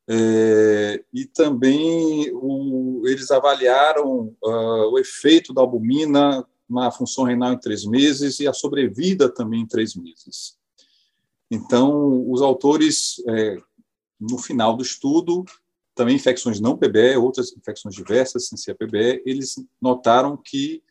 é, 0.10 1.04
e 1.14 1.26
também 1.26 2.32
o, 2.34 3.04
eles 3.06 3.32
avaliaram 3.32 4.36
uh, 4.44 4.92
o 4.92 5.00
efeito 5.00 5.54
da 5.54 5.62
albumina 5.62 6.46
na 6.70 6.90
função 6.90 7.24
renal 7.24 7.54
em 7.54 7.60
três 7.60 7.86
meses 7.86 8.40
e 8.40 8.48
a 8.48 8.54
sobrevida 8.54 9.30
também 9.30 9.62
em 9.62 9.68
três 9.68 9.96
meses. 9.96 10.58
Então, 11.50 12.30
os 12.32 12.42
autores, 12.42 13.22
é, 13.28 13.58
no 14.20 14.38
final 14.38 14.76
do 14.76 14.82
estudo, 14.82 15.44
também 15.94 16.16
infecções 16.16 16.62
não 16.62 16.78
PBE, 16.78 17.18
outras 17.18 17.52
infecções 17.56 17.94
diversas, 17.94 18.48
sem 18.48 18.58
ser 18.58 18.76
PBE, 18.76 19.22
eles 19.26 19.56
notaram 19.82 20.38
que 20.38 20.82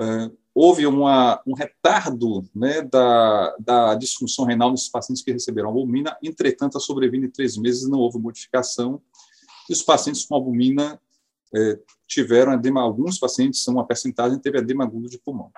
é, 0.00 0.30
houve 0.60 0.84
uma, 0.88 1.40
um 1.46 1.54
retardo 1.54 2.44
né, 2.52 2.82
da, 2.82 3.56
da 3.60 3.94
disfunção 3.94 4.44
renal 4.44 4.72
nesses 4.72 4.88
pacientes 4.88 5.22
que 5.22 5.30
receberam 5.30 5.68
albumina, 5.68 6.18
entretanto, 6.20 6.76
a 6.76 6.80
sobrevida 6.80 7.26
em 7.26 7.30
três 7.30 7.56
meses 7.56 7.88
não 7.88 8.00
houve 8.00 8.18
modificação, 8.18 9.00
e 9.70 9.72
os 9.72 9.82
pacientes 9.82 10.24
com 10.24 10.34
albumina 10.34 11.00
é, 11.54 11.78
tiveram 12.08 12.54
edema, 12.54 12.82
alguns 12.82 13.20
pacientes, 13.20 13.64
uma 13.68 13.86
percentagem, 13.86 14.36
teve 14.40 14.58
edema 14.58 14.82
agudo 14.82 15.08
de 15.08 15.16
pulmão. 15.18 15.52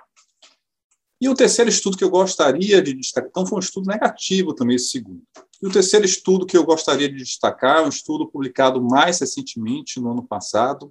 E 1.18 1.30
o 1.30 1.34
terceiro 1.34 1.70
estudo 1.70 1.96
que 1.96 2.04
eu 2.04 2.10
gostaria 2.10 2.82
de 2.82 2.92
destacar, 2.92 3.30
então 3.30 3.46
foi 3.46 3.56
um 3.56 3.60
estudo 3.60 3.86
negativo 3.86 4.52
também, 4.52 4.76
esse 4.76 4.90
segundo. 4.90 5.22
E 5.62 5.66
o 5.66 5.72
terceiro 5.72 6.04
estudo 6.04 6.44
que 6.44 6.58
eu 6.58 6.64
gostaria 6.64 7.08
de 7.08 7.16
destacar 7.16 7.78
é 7.78 7.86
um 7.86 7.88
estudo 7.88 8.26
publicado 8.26 8.82
mais 8.82 9.18
recentemente, 9.20 9.98
no 9.98 10.10
ano 10.10 10.22
passado, 10.22 10.90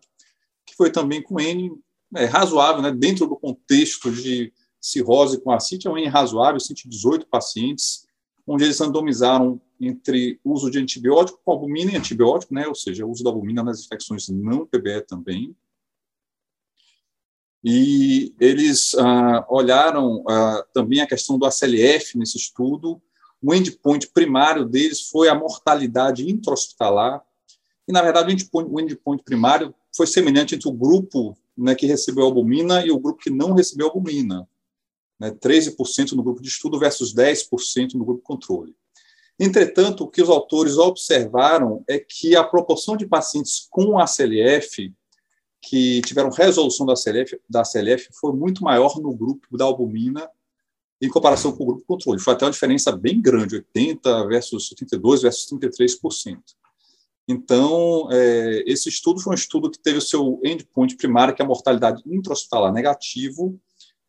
que 0.65 0.75
foi 0.75 0.91
também 0.91 1.21
com 1.21 1.39
N 1.39 1.79
é, 2.15 2.25
razoável, 2.25 2.81
né, 2.81 2.91
dentro 2.91 3.27
do 3.27 3.35
contexto 3.35 4.11
de 4.11 4.51
cirrose 4.81 5.41
com 5.41 5.51
acite, 5.51 5.87
é 5.87 5.91
um 5.91 5.97
N 5.97 6.07
razoável, 6.07 6.59
118 6.59 7.27
pacientes, 7.27 8.07
onde 8.47 8.63
eles 8.63 8.79
randomizaram 8.79 9.61
entre 9.79 10.39
uso 10.43 10.71
de 10.71 10.79
antibiótico 10.79 11.39
com 11.43 11.51
albumina 11.51 11.91
e 11.91 11.97
antibiótico, 11.97 12.53
né, 12.53 12.67
ou 12.67 12.75
seja, 12.75 13.05
uso 13.05 13.23
da 13.23 13.29
albumina 13.29 13.63
nas 13.63 13.81
infecções 13.81 14.27
não 14.29 14.65
PBE 14.65 15.01
também. 15.07 15.55
E 17.63 18.33
eles 18.39 18.95
ah, 18.95 19.45
olharam 19.49 20.23
ah, 20.27 20.65
também 20.73 21.01
a 21.01 21.07
questão 21.07 21.37
do 21.37 21.45
ACLF 21.45 22.17
nesse 22.17 22.37
estudo. 22.37 23.01
O 23.41 23.53
endpoint 23.53 24.07
primário 24.13 24.65
deles 24.65 25.09
foi 25.09 25.27
a 25.27 25.35
mortalidade 25.35 26.29
intra-hospitalar. 26.29 27.21
E, 27.87 27.91
na 27.91 28.01
verdade, 28.01 28.29
o 28.29 28.31
endpoint, 28.31 28.69
o 28.71 28.79
endpoint 28.79 29.23
primário 29.23 29.75
foi 29.95 30.07
semelhante 30.07 30.55
entre 30.55 30.69
o 30.69 30.73
grupo 30.73 31.37
né, 31.59 31.75
que 31.75 31.85
recebeu 31.85 32.23
albumina 32.23 32.85
e 32.85 32.91
o 32.91 32.99
grupo 32.99 33.21
que 33.21 33.29
não 33.29 33.53
recebeu 33.53 33.87
albumina. 33.87 34.47
Né, 35.19 35.31
13% 35.31 36.13
no 36.13 36.23
grupo 36.23 36.41
de 36.41 36.47
estudo 36.49 36.79
versus 36.79 37.13
10% 37.13 37.93
no 37.93 38.05
grupo 38.05 38.21
controle. 38.23 38.75
Entretanto, 39.39 40.03
o 40.03 40.07
que 40.07 40.21
os 40.21 40.29
autores 40.29 40.77
observaram 40.77 41.83
é 41.87 41.97
que 41.97 42.35
a 42.35 42.43
proporção 42.43 42.97
de 42.97 43.07
pacientes 43.07 43.67
com 43.69 43.97
ACLF 43.97 44.93
que 45.61 46.01
tiveram 46.01 46.29
resolução 46.29 46.85
da 46.85 46.95
CLF, 46.95 47.39
da 47.49 47.63
CLF 47.63 48.09
foi 48.13 48.33
muito 48.33 48.63
maior 48.63 48.99
no 48.99 49.13
grupo 49.13 49.57
da 49.57 49.65
albumina 49.65 50.29
em 51.01 51.09
comparação 51.09 51.51
com 51.51 51.63
o 51.63 51.67
grupo 51.67 51.85
controle. 51.85 52.19
Foi 52.19 52.33
até 52.33 52.45
uma 52.45 52.51
diferença 52.51 52.91
bem 52.91 53.21
grande, 53.21 53.55
80 53.55 54.27
versus 54.27 54.71
82 54.71 55.21
versus 55.21 55.49
33%. 55.51 56.37
Então, 57.31 58.09
é, 58.11 58.63
esse 58.65 58.89
estudo 58.89 59.21
foi 59.21 59.33
um 59.33 59.35
estudo 59.35 59.69
que 59.69 59.77
teve 59.77 59.99
o 59.99 60.01
seu 60.01 60.41
endpoint 60.43 60.97
primário, 60.97 61.35
que 61.35 61.43
é 61.43 61.45
a 61.45 61.47
mortalidade 61.47 62.01
intra-hospitalar 62.07 62.73
negativo, 62.73 63.55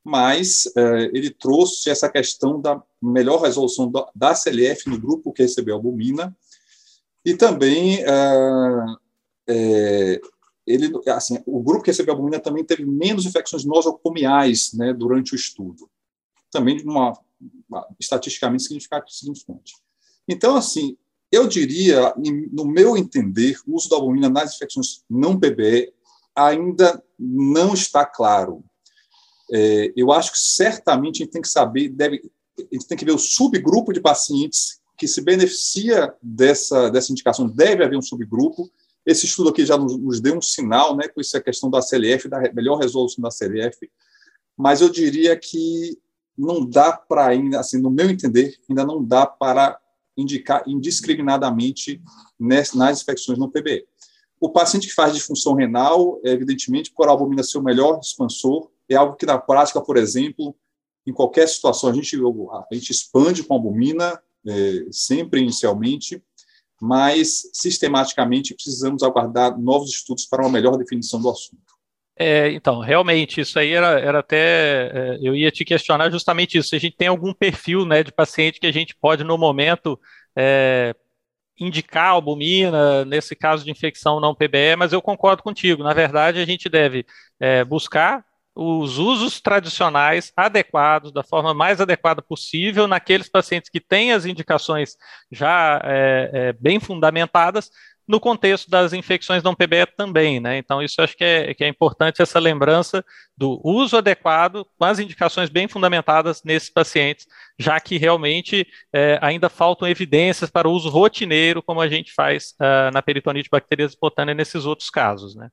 mas 0.02 0.64
é, 0.74 1.10
ele 1.12 1.28
trouxe 1.28 1.90
essa 1.90 2.08
questão 2.08 2.58
da 2.58 2.82
melhor 3.00 3.42
resolução 3.42 3.92
da, 3.92 4.08
da 4.14 4.34
CLF 4.34 4.88
no 4.88 4.98
grupo 4.98 5.34
que 5.34 5.42
recebeu 5.42 5.74
albumina, 5.74 6.34
e 7.22 7.34
também 7.34 8.02
é, 8.02 8.86
é 9.50 10.20
ele, 10.66 10.90
assim, 11.08 11.42
o 11.44 11.62
grupo 11.62 11.82
que 11.82 11.90
recebeu 11.90 12.14
albumina 12.14 12.40
também 12.40 12.64
teve 12.64 12.86
menos 12.86 13.26
infecções 13.26 13.66
nosocomiais 13.66 14.72
né, 14.72 14.94
durante 14.94 15.34
o 15.34 15.36
estudo, 15.36 15.90
também 16.50 16.78
de 16.78 16.84
uma, 16.84 17.12
uma 17.68 17.86
estatisticamente 17.98 18.62
significante. 18.62 19.74
Então, 20.26 20.56
assim, 20.56 20.96
eu 21.30 21.46
diria, 21.46 22.12
no 22.52 22.64
meu 22.64 22.96
entender, 22.96 23.56
o 23.66 23.76
uso 23.76 23.88
da 23.88 23.96
albumina 23.96 24.28
nas 24.28 24.54
infecções 24.54 25.04
não 25.08 25.38
PBE 25.38 25.92
ainda 26.34 27.02
não 27.18 27.74
está 27.74 28.04
claro. 28.04 28.64
É, 29.52 29.92
eu 29.96 30.12
acho 30.12 30.32
que 30.32 30.38
certamente 30.38 31.22
a 31.22 31.24
gente 31.24 31.32
tem 31.32 31.42
que 31.42 31.48
saber, 31.48 31.88
deve, 31.88 32.22
a 32.58 32.74
gente 32.74 32.86
tem 32.86 32.96
que 32.96 33.04
ver 33.04 33.12
o 33.12 33.18
subgrupo 33.18 33.92
de 33.92 34.00
pacientes 34.00 34.80
que 34.96 35.08
se 35.08 35.20
beneficia 35.22 36.12
dessa, 36.22 36.90
dessa 36.90 37.10
indicação, 37.10 37.48
deve 37.48 37.82
haver 37.82 37.96
um 37.96 38.02
subgrupo, 38.02 38.70
esse 39.06 39.24
estudo 39.24 39.48
aqui 39.48 39.64
já 39.64 39.76
nos, 39.78 39.96
nos 39.96 40.20
deu 40.20 40.36
um 40.36 40.42
sinal, 40.42 40.94
né, 40.94 41.08
com 41.08 41.20
essa 41.20 41.40
questão 41.40 41.70
da 41.70 41.80
CLF, 41.80 42.28
da 42.28 42.40
melhor 42.52 42.78
resolução 42.78 43.22
da 43.22 43.30
CLF, 43.30 43.90
mas 44.56 44.82
eu 44.82 44.90
diria 44.90 45.36
que 45.36 45.98
não 46.36 46.64
dá 46.64 46.92
para 46.92 47.26
ainda, 47.26 47.60
assim, 47.60 47.80
no 47.80 47.90
meu 47.90 48.10
entender, 48.10 48.54
ainda 48.68 48.84
não 48.84 49.02
dá 49.02 49.26
para 49.26 49.79
indicar 50.20 50.62
indiscriminadamente 50.66 52.00
nas, 52.38 52.74
infecções 53.02 53.38
no 53.38 53.50
PBE. 53.50 53.84
O 54.40 54.50
paciente 54.50 54.88
que 54.88 54.94
faz 54.94 55.12
disfunção 55.12 55.54
renal, 55.54 56.20
evidentemente, 56.24 56.90
por 56.90 57.08
albumina 57.08 57.42
ser 57.42 57.58
o 57.58 57.62
melhor 57.62 58.00
expansor, 58.00 58.70
é 58.88 58.96
algo 58.96 59.16
que 59.16 59.26
na 59.26 59.38
prática, 59.38 59.80
por 59.80 59.96
exemplo, 59.96 60.54
em 61.06 61.12
qualquer 61.12 61.48
situação, 61.48 61.90
a 61.90 61.92
gente, 61.92 62.16
a 62.16 62.74
gente 62.74 62.90
expande 62.90 63.42
com 63.42 63.54
albumina, 63.54 64.20
é, 64.46 64.86
sempre 64.90 65.40
inicialmente, 65.40 66.22
mas 66.80 67.50
sistematicamente 67.52 68.54
precisamos 68.54 69.02
aguardar 69.02 69.60
novos 69.60 69.90
estudos 69.90 70.24
para 70.24 70.42
uma 70.42 70.50
melhor 70.50 70.78
definição 70.78 71.20
do 71.20 71.28
assunto. 71.28 71.79
É, 72.22 72.52
então, 72.52 72.80
realmente, 72.80 73.40
isso 73.40 73.58
aí 73.58 73.72
era, 73.72 73.98
era 73.98 74.18
até. 74.18 74.90
É, 75.16 75.18
eu 75.22 75.34
ia 75.34 75.50
te 75.50 75.64
questionar 75.64 76.10
justamente 76.10 76.58
isso. 76.58 76.68
Se 76.68 76.76
a 76.76 76.78
gente 76.78 76.94
tem 76.94 77.08
algum 77.08 77.32
perfil 77.32 77.86
né, 77.86 78.02
de 78.02 78.12
paciente 78.12 78.60
que 78.60 78.66
a 78.66 78.72
gente 78.72 78.94
pode, 78.94 79.24
no 79.24 79.38
momento, 79.38 79.98
é, 80.36 80.94
indicar 81.58 82.10
albumina, 82.10 83.06
nesse 83.06 83.34
caso 83.34 83.64
de 83.64 83.70
infecção 83.70 84.20
não 84.20 84.34
PBE, 84.34 84.76
mas 84.76 84.92
eu 84.92 85.00
concordo 85.00 85.42
contigo. 85.42 85.82
Na 85.82 85.94
verdade, 85.94 86.40
a 86.40 86.44
gente 86.44 86.68
deve 86.68 87.06
é, 87.40 87.64
buscar 87.64 88.22
os 88.54 88.98
usos 88.98 89.40
tradicionais 89.40 90.30
adequados, 90.36 91.12
da 91.12 91.22
forma 91.22 91.54
mais 91.54 91.80
adequada 91.80 92.20
possível, 92.20 92.86
naqueles 92.86 93.28
pacientes 93.28 93.70
que 93.70 93.80
têm 93.80 94.12
as 94.12 94.26
indicações 94.26 94.96
já 95.32 95.80
é, 95.84 96.30
é, 96.32 96.52
bem 96.52 96.78
fundamentadas, 96.78 97.70
no 98.10 98.18
contexto 98.18 98.68
das 98.68 98.92
infecções 98.92 99.40
não 99.40 99.54
PBE 99.54 99.86
também, 99.96 100.40
né? 100.40 100.58
Então, 100.58 100.82
isso 100.82 101.00
acho 101.00 101.16
que 101.16 101.22
é, 101.22 101.54
que 101.54 101.62
é 101.62 101.68
importante 101.68 102.20
essa 102.20 102.40
lembrança 102.40 103.04
do 103.36 103.60
uso 103.64 103.96
adequado, 103.96 104.66
com 104.76 104.84
as 104.84 104.98
indicações 104.98 105.48
bem 105.48 105.68
fundamentadas 105.68 106.42
nesses 106.44 106.68
pacientes, 106.68 107.24
já 107.56 107.78
que 107.78 107.96
realmente 107.98 108.66
é, 108.92 109.16
ainda 109.22 109.48
faltam 109.48 109.86
evidências 109.86 110.50
para 110.50 110.68
o 110.68 110.72
uso 110.72 110.88
rotineiro, 110.88 111.62
como 111.62 111.80
a 111.80 111.88
gente 111.88 112.12
faz 112.12 112.52
uh, 112.60 112.92
na 112.92 113.00
peritonite 113.00 113.48
bacteriana 113.48 113.88
espontânea 113.90 114.34
nesses 114.34 114.66
outros 114.66 114.90
casos, 114.90 115.36
né? 115.36 115.48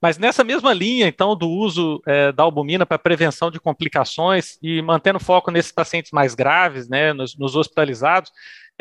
Mas 0.00 0.18
nessa 0.18 0.42
mesma 0.42 0.72
linha, 0.72 1.06
então, 1.06 1.36
do 1.36 1.48
uso 1.48 2.02
é, 2.06 2.32
da 2.32 2.42
albumina 2.42 2.84
para 2.86 2.98
prevenção 2.98 3.50
de 3.52 3.60
complicações 3.60 4.58
e 4.60 4.80
mantendo 4.82 5.20
foco 5.20 5.50
nesses 5.50 5.70
pacientes 5.70 6.10
mais 6.10 6.34
graves, 6.34 6.88
né, 6.88 7.12
nos, 7.12 7.38
nos 7.38 7.54
hospitalizados, 7.54 8.32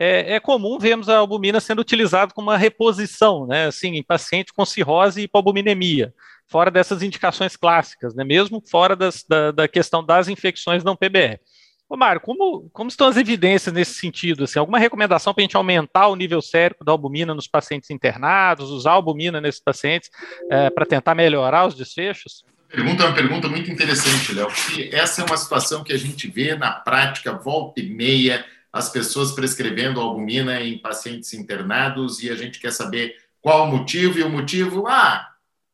é, 0.03 0.33
é, 0.33 0.39
comum 0.39 0.79
vermos 0.79 1.07
a 1.07 1.17
albumina 1.17 1.59
sendo 1.59 1.79
utilizada 1.79 2.33
como 2.33 2.49
uma 2.49 2.57
reposição, 2.57 3.45
né, 3.45 3.67
assim, 3.67 3.89
em 3.89 4.01
pacientes 4.01 4.51
com 4.51 4.65
cirrose 4.65 5.21
e 5.21 5.23
hipoalbuminemia, 5.25 6.11
fora 6.47 6.71
dessas 6.71 7.03
indicações 7.03 7.55
clássicas, 7.55 8.15
né, 8.15 8.23
mesmo 8.23 8.63
fora 8.67 8.95
das, 8.95 9.23
da, 9.23 9.51
da 9.51 9.67
questão 9.67 10.03
das 10.03 10.27
infecções 10.27 10.83
não 10.83 10.95
PBE. 10.95 11.39
Ô, 11.87 11.95
Mário, 11.95 12.19
como, 12.19 12.67
como 12.73 12.89
estão 12.89 13.05
as 13.05 13.15
evidências 13.15 13.71
nesse 13.71 13.93
sentido? 13.93 14.45
Assim, 14.45 14.57
alguma 14.57 14.79
recomendação 14.79 15.35
para 15.35 15.41
a 15.41 15.45
gente 15.45 15.57
aumentar 15.57 16.07
o 16.07 16.15
nível 16.15 16.41
sérico 16.41 16.83
da 16.83 16.91
albumina 16.91 17.35
nos 17.35 17.47
pacientes 17.47 17.91
internados, 17.91 18.71
usar 18.71 18.93
albumina 18.93 19.39
nesses 19.39 19.61
pacientes 19.61 20.09
é, 20.49 20.71
para 20.71 20.85
tentar 20.85 21.13
melhorar 21.13 21.67
os 21.67 21.75
desfechos? 21.75 22.43
Pergunta 22.69 23.03
é 23.03 23.05
uma 23.05 23.13
pergunta 23.13 23.47
muito 23.49 23.69
interessante, 23.69 24.33
Léo, 24.33 24.47
porque 24.47 24.89
essa 24.93 25.21
é 25.21 25.25
uma 25.25 25.37
situação 25.37 25.83
que 25.83 25.93
a 25.93 25.97
gente 25.97 26.27
vê 26.27 26.55
na 26.55 26.71
prática, 26.71 27.33
volta 27.33 27.81
e 27.81 27.89
meia, 27.89 28.43
as 28.71 28.89
pessoas 28.89 29.31
prescrevendo 29.31 29.99
albumina 29.99 30.61
em 30.61 30.77
pacientes 30.77 31.33
internados 31.33 32.23
e 32.23 32.29
a 32.29 32.35
gente 32.35 32.59
quer 32.59 32.71
saber 32.71 33.15
qual 33.41 33.65
o 33.65 33.71
motivo, 33.71 34.19
e 34.19 34.23
o 34.23 34.29
motivo, 34.29 34.87
ah, 34.87 35.27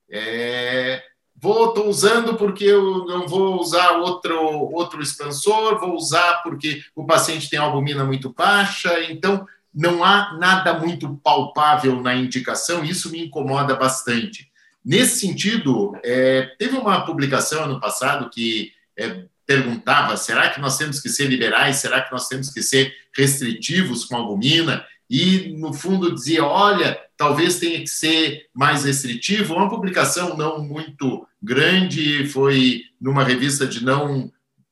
é, 0.10 1.04
vou 1.36 1.74
tô 1.74 1.84
usando 1.86 2.36
porque 2.36 2.64
eu 2.64 3.06
não 3.06 3.28
vou 3.28 3.60
usar 3.60 3.98
outro 3.98 4.38
outro 4.74 5.02
expansor, 5.02 5.80
vou 5.80 5.96
usar 5.96 6.42
porque 6.44 6.82
o 6.96 7.06
paciente 7.06 7.50
tem 7.50 7.60
albumina 7.60 8.04
muito 8.04 8.34
baixa, 8.34 9.04
então 9.12 9.46
não 9.74 10.04
há 10.04 10.34
nada 10.40 10.74
muito 10.74 11.20
palpável 11.24 12.02
na 12.02 12.16
indicação, 12.16 12.84
isso 12.84 13.12
me 13.12 13.26
incomoda 13.26 13.76
bastante. 13.76 14.50
Nesse 14.84 15.20
sentido, 15.20 15.96
é, 16.04 16.56
teve 16.58 16.78
uma 16.78 17.06
publicação 17.06 17.66
ano 17.66 17.80
passado 17.80 18.30
que 18.30 18.72
é, 18.98 19.26
perguntava: 19.48 20.18
será 20.18 20.50
que 20.50 20.60
nós 20.60 20.78
temos 20.78 21.00
que 21.00 21.10
ser 21.10 21.28
liberais? 21.28 21.78
Será 21.78 22.02
que 22.02 22.12
nós 22.12 22.28
temos 22.28 22.50
que 22.50 22.62
ser 22.62 22.94
restritivos 23.16 24.06
com 24.06 24.18
albumina? 24.18 24.86
E, 25.10 25.56
no 25.58 25.74
fundo, 25.74 26.14
dizia: 26.14 26.44
olha, 26.44 27.00
talvez 27.16 27.58
tenha 27.58 27.80
que 27.80 27.88
ser 27.88 28.48
mais 28.54 28.84
restritivo. 28.84 29.56
Uma 29.56 29.70
publicação 29.70 30.36
não 30.36 30.62
muito 30.62 31.26
grande, 31.42 32.28
foi 32.28 32.84
numa 33.00 33.24
revista 33.24 33.66
de 33.66 33.84
não 33.84 34.30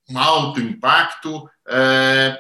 um 0.10 0.20
alto 0.20 0.60
impacto. 0.60 1.50
É, 1.68 2.38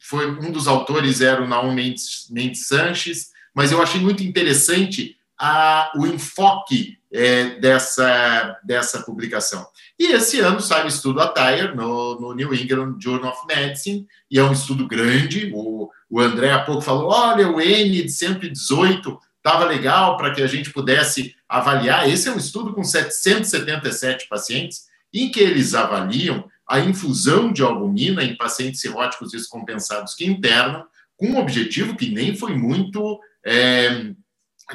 foi 0.00 0.30
um 0.30 0.50
dos 0.50 0.66
autores 0.66 1.20
era 1.20 1.42
o 1.42 1.48
Naum 1.48 1.72
Mendes, 1.72 2.26
Mendes 2.30 2.66
Sanches, 2.66 3.30
mas 3.54 3.70
eu 3.70 3.82
achei 3.82 4.00
muito 4.00 4.22
interessante 4.22 5.16
a, 5.40 5.90
o 5.96 6.06
enfoque 6.06 6.98
é, 7.10 7.58
dessa, 7.58 8.60
dessa 8.62 9.02
publicação. 9.02 9.66
E 9.98 10.12
esse 10.12 10.38
ano 10.40 10.60
sai 10.60 10.84
o 10.84 10.88
estudo 10.88 11.20
Attire 11.20 11.74
no, 11.74 12.20
no 12.20 12.34
New 12.34 12.54
England 12.54 12.96
Journal 13.00 13.32
of 13.32 13.46
Medicine, 13.46 14.06
e 14.30 14.38
é 14.38 14.44
um 14.44 14.52
estudo 14.52 14.86
grande. 14.86 15.50
O, 15.54 15.88
o 16.10 16.20
André 16.20 16.52
há 16.52 16.62
pouco 16.62 16.82
falou: 16.82 17.10
olha, 17.10 17.48
o 17.48 17.58
N 17.58 18.02
de 18.02 18.10
118 18.10 19.18
estava 19.38 19.64
legal 19.64 20.18
para 20.18 20.34
que 20.34 20.42
a 20.42 20.46
gente 20.46 20.70
pudesse 20.70 21.34
avaliar. 21.48 22.08
Esse 22.08 22.28
é 22.28 22.32
um 22.32 22.36
estudo 22.36 22.74
com 22.74 22.84
777 22.84 24.28
pacientes, 24.28 24.84
em 25.12 25.30
que 25.30 25.40
eles 25.40 25.74
avaliam 25.74 26.44
a 26.68 26.78
infusão 26.78 27.50
de 27.50 27.62
albumina 27.62 28.22
em 28.22 28.36
pacientes 28.36 28.80
cirróticos 28.80 29.32
descompensados 29.32 30.14
que 30.14 30.24
internam, 30.24 30.84
com 31.16 31.28
um 31.28 31.38
objetivo 31.38 31.96
que 31.96 32.10
nem 32.10 32.36
foi 32.36 32.54
muito, 32.54 33.18
é, 33.44 34.12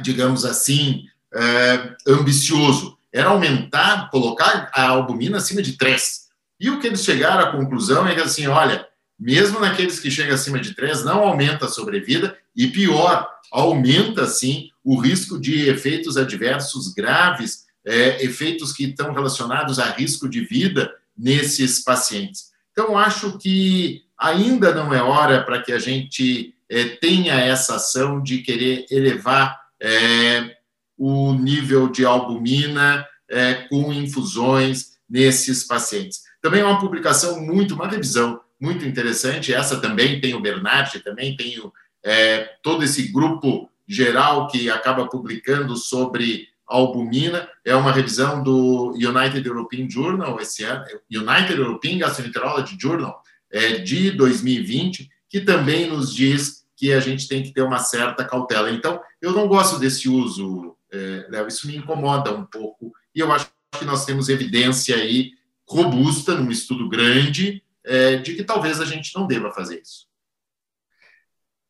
digamos 0.01 0.45
assim, 0.45 1.05
é, 1.33 1.95
ambicioso. 2.07 2.97
Era 3.11 3.29
aumentar, 3.29 4.09
colocar 4.09 4.69
a 4.73 4.89
albumina 4.89 5.37
acima 5.37 5.61
de 5.61 5.73
3. 5.73 6.25
E 6.59 6.69
o 6.69 6.79
que 6.79 6.87
eles 6.87 7.03
chegaram 7.03 7.45
à 7.45 7.51
conclusão 7.51 8.07
é 8.07 8.15
que, 8.15 8.21
assim, 8.21 8.47
olha, 8.47 8.85
mesmo 9.19 9.59
naqueles 9.59 9.99
que 9.99 10.11
chegam 10.11 10.35
acima 10.35 10.59
de 10.59 10.73
3, 10.73 11.03
não 11.03 11.19
aumenta 11.19 11.65
a 11.65 11.69
sobrevida 11.69 12.37
e, 12.55 12.67
pior, 12.67 13.29
aumenta, 13.51 14.27
sim, 14.27 14.69
o 14.83 14.97
risco 14.99 15.39
de 15.39 15.69
efeitos 15.69 16.17
adversos 16.17 16.93
graves 16.93 17.65
é, 17.85 18.23
efeitos 18.23 18.73
que 18.73 18.85
estão 18.85 19.13
relacionados 19.13 19.79
a 19.79 19.91
risco 19.91 20.27
de 20.27 20.41
vida 20.41 20.91
nesses 21.17 21.83
pacientes. 21.83 22.51
Então, 22.71 22.97
acho 22.97 23.37
que 23.37 24.03
ainda 24.17 24.73
não 24.73 24.93
é 24.93 25.01
hora 25.01 25.43
para 25.43 25.61
que 25.61 25.71
a 25.71 25.79
gente 25.79 26.53
é, 26.69 26.85
tenha 26.85 27.35
essa 27.35 27.75
ação 27.75 28.21
de 28.21 28.39
querer 28.39 28.85
elevar 28.89 29.64
é, 29.81 30.55
o 30.97 31.33
nível 31.33 31.89
de 31.89 32.05
albumina 32.05 33.05
é, 33.29 33.53
com 33.69 33.91
infusões 33.93 34.95
nesses 35.09 35.63
pacientes. 35.63 36.21
Também 36.41 36.61
é 36.61 36.65
uma 36.65 36.79
publicação 36.79 37.41
muito, 37.41 37.75
uma 37.75 37.87
revisão 37.87 38.39
muito 38.59 38.85
interessante. 38.85 39.53
Essa 39.53 39.79
também 39.79 40.19
tem 40.19 40.33
o 40.33 40.41
Bernard, 40.41 40.99
também 40.99 41.35
tem 41.35 41.59
o, 41.59 41.71
é, 42.03 42.49
todo 42.61 42.83
esse 42.83 43.11
grupo 43.11 43.69
geral 43.87 44.47
que 44.47 44.69
acaba 44.69 45.07
publicando 45.07 45.75
sobre 45.75 46.47
albumina. 46.67 47.47
É 47.63 47.75
uma 47.75 47.91
revisão 47.91 48.43
do 48.43 48.93
United 48.93 49.45
European 49.47 49.89
Journal, 49.89 50.39
esse 50.39 50.63
ano, 50.63 50.85
United 51.11 51.59
European 51.59 51.97
Gastroenterology 51.99 52.77
Journal, 52.79 53.21
é, 53.51 53.77
de 53.77 54.11
2020, 54.11 55.09
que 55.29 55.41
também 55.41 55.89
nos 55.89 56.13
diz 56.13 56.64
que 56.85 56.93
a 56.93 56.99
gente 56.99 57.27
tem 57.27 57.41
que 57.41 57.51
ter 57.51 57.63
uma 57.63 57.79
certa 57.79 58.23
cautela. 58.23 58.69
Então, 58.69 59.01
eu 59.19 59.31
não 59.31 59.47
gosto 59.47 59.79
desse 59.79 60.07
uso, 60.07 60.77
é, 60.93 61.25
Léo, 61.29 61.47
isso 61.47 61.65
me 61.65 61.75
incomoda 61.75 62.31
um 62.31 62.45
pouco, 62.45 62.93
e 63.13 63.19
eu 63.19 63.31
acho 63.31 63.49
que 63.79 63.85
nós 63.85 64.05
temos 64.05 64.29
evidência 64.29 64.95
aí 64.95 65.31
robusta, 65.67 66.35
num 66.35 66.51
estudo 66.51 66.87
grande, 66.87 67.63
é, 67.83 68.17
de 68.17 68.35
que 68.35 68.43
talvez 68.43 68.79
a 68.79 68.85
gente 68.85 69.15
não 69.15 69.25
deva 69.25 69.51
fazer 69.51 69.81
isso. 69.81 70.05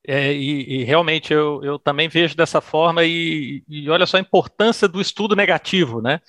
É, 0.06 0.34
e, 0.34 0.82
e, 0.82 0.84
realmente 0.84 1.34
eu, 1.34 1.62
eu 1.64 1.80
também 1.80 2.10
vejo 2.10 2.36
dessa 2.36 2.60
forma, 2.60 3.06
e, 3.06 3.64
e 3.70 3.90
olha 3.90 4.06
só 4.06 4.18
a 4.18 4.20
importância 4.20 4.86
do 4.86 5.00
estudo 5.00 5.34
negativo, 5.34 6.02
né? 6.02 6.20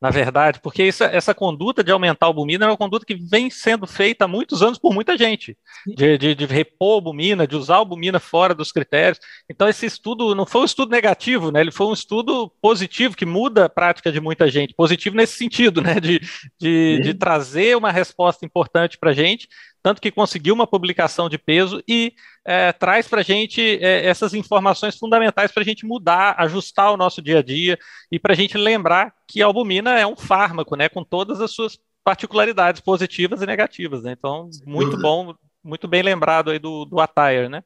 Na 0.00 0.10
verdade, 0.10 0.60
porque 0.60 0.82
essa, 0.82 1.06
essa 1.06 1.34
conduta 1.34 1.82
de 1.82 1.90
aumentar 1.90 2.26
a 2.26 2.28
albumina 2.28 2.66
é 2.66 2.68
uma 2.68 2.76
conduta 2.76 3.06
que 3.06 3.14
vem 3.14 3.48
sendo 3.48 3.86
feita 3.86 4.26
há 4.26 4.28
muitos 4.28 4.62
anos 4.62 4.78
por 4.78 4.92
muita 4.92 5.16
gente, 5.16 5.56
de, 5.86 6.18
de, 6.18 6.34
de 6.34 6.46
repor 6.46 6.94
albumina, 6.94 7.46
de 7.46 7.56
usar 7.56 7.76
albumina 7.76 8.20
fora 8.20 8.54
dos 8.54 8.70
critérios. 8.70 9.18
Então, 9.48 9.68
esse 9.68 9.86
estudo 9.86 10.34
não 10.34 10.44
foi 10.44 10.60
um 10.60 10.66
estudo 10.66 10.90
negativo, 10.90 11.50
né? 11.50 11.60
ele 11.60 11.70
foi 11.70 11.86
um 11.86 11.92
estudo 11.92 12.52
positivo, 12.60 13.16
que 13.16 13.24
muda 13.24 13.64
a 13.64 13.68
prática 13.68 14.12
de 14.12 14.20
muita 14.20 14.48
gente, 14.50 14.74
positivo 14.74 15.16
nesse 15.16 15.38
sentido, 15.38 15.80
né? 15.80 15.98
de, 15.98 16.20
de, 16.60 17.00
de 17.00 17.14
trazer 17.14 17.76
uma 17.76 17.90
resposta 17.90 18.44
importante 18.44 18.98
para 18.98 19.10
a 19.10 19.14
gente, 19.14 19.48
tanto 19.84 20.00
que 20.00 20.10
conseguiu 20.10 20.54
uma 20.54 20.66
publicação 20.66 21.28
de 21.28 21.36
peso 21.36 21.84
e 21.86 22.14
é, 22.42 22.72
traz 22.72 23.06
para 23.06 23.20
a 23.20 23.22
gente 23.22 23.60
é, 23.82 24.06
essas 24.06 24.32
informações 24.32 24.96
fundamentais 24.96 25.52
para 25.52 25.62
a 25.62 25.64
gente 25.64 25.84
mudar, 25.84 26.36
ajustar 26.38 26.90
o 26.90 26.96
nosso 26.96 27.20
dia 27.20 27.40
a 27.40 27.42
dia 27.42 27.78
e 28.10 28.18
para 28.18 28.32
a 28.32 28.34
gente 28.34 28.56
lembrar 28.56 29.12
que 29.28 29.42
a 29.42 29.46
albumina 29.46 30.00
é 30.00 30.06
um 30.06 30.16
fármaco, 30.16 30.74
né, 30.74 30.88
com 30.88 31.04
todas 31.04 31.38
as 31.38 31.50
suas 31.50 31.78
particularidades 32.02 32.80
positivas 32.80 33.42
e 33.42 33.46
negativas. 33.46 34.02
Né? 34.02 34.12
Então, 34.12 34.48
muito 34.64 34.96
bom, 34.96 35.34
muito 35.62 35.86
bem 35.86 36.00
lembrado 36.00 36.50
aí 36.50 36.58
do, 36.58 36.86
do 36.86 36.98
Attire, 36.98 37.50
né? 37.50 37.62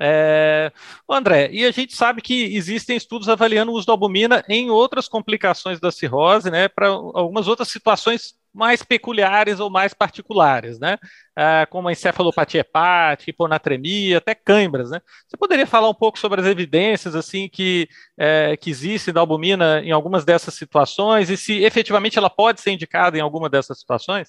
É... 0.00 0.72
André, 1.06 1.50
e 1.52 1.66
a 1.66 1.70
gente 1.70 1.94
sabe 1.94 2.22
que 2.22 2.56
existem 2.56 2.96
estudos 2.96 3.28
avaliando 3.28 3.70
o 3.70 3.74
uso 3.74 3.86
da 3.86 3.92
albumina 3.92 4.42
em 4.48 4.70
outras 4.70 5.06
complicações 5.06 5.78
da 5.78 5.92
cirrose, 5.92 6.50
né, 6.50 6.68
para 6.68 6.88
algumas 6.88 7.46
outras 7.46 7.68
situações 7.68 8.39
mais 8.52 8.82
peculiares 8.82 9.60
ou 9.60 9.70
mais 9.70 9.94
particulares, 9.94 10.78
né, 10.78 10.98
é, 11.36 11.66
como 11.66 11.88
a 11.88 11.92
encefalopatia 11.92 12.60
hepática, 12.60 13.30
hiponatremia, 13.30 14.18
até 14.18 14.34
câimbras, 14.34 14.90
né. 14.90 15.00
Você 15.28 15.36
poderia 15.36 15.66
falar 15.66 15.88
um 15.88 15.94
pouco 15.94 16.18
sobre 16.18 16.40
as 16.40 16.46
evidências, 16.46 17.14
assim, 17.14 17.48
que, 17.48 17.88
é, 18.18 18.56
que 18.56 18.70
existem 18.70 19.14
da 19.14 19.20
albumina 19.20 19.80
em 19.80 19.92
algumas 19.92 20.24
dessas 20.24 20.54
situações 20.54 21.30
e 21.30 21.36
se 21.36 21.62
efetivamente 21.62 22.18
ela 22.18 22.30
pode 22.30 22.60
ser 22.60 22.72
indicada 22.72 23.16
em 23.16 23.20
alguma 23.20 23.48
dessas 23.48 23.78
situações? 23.78 24.28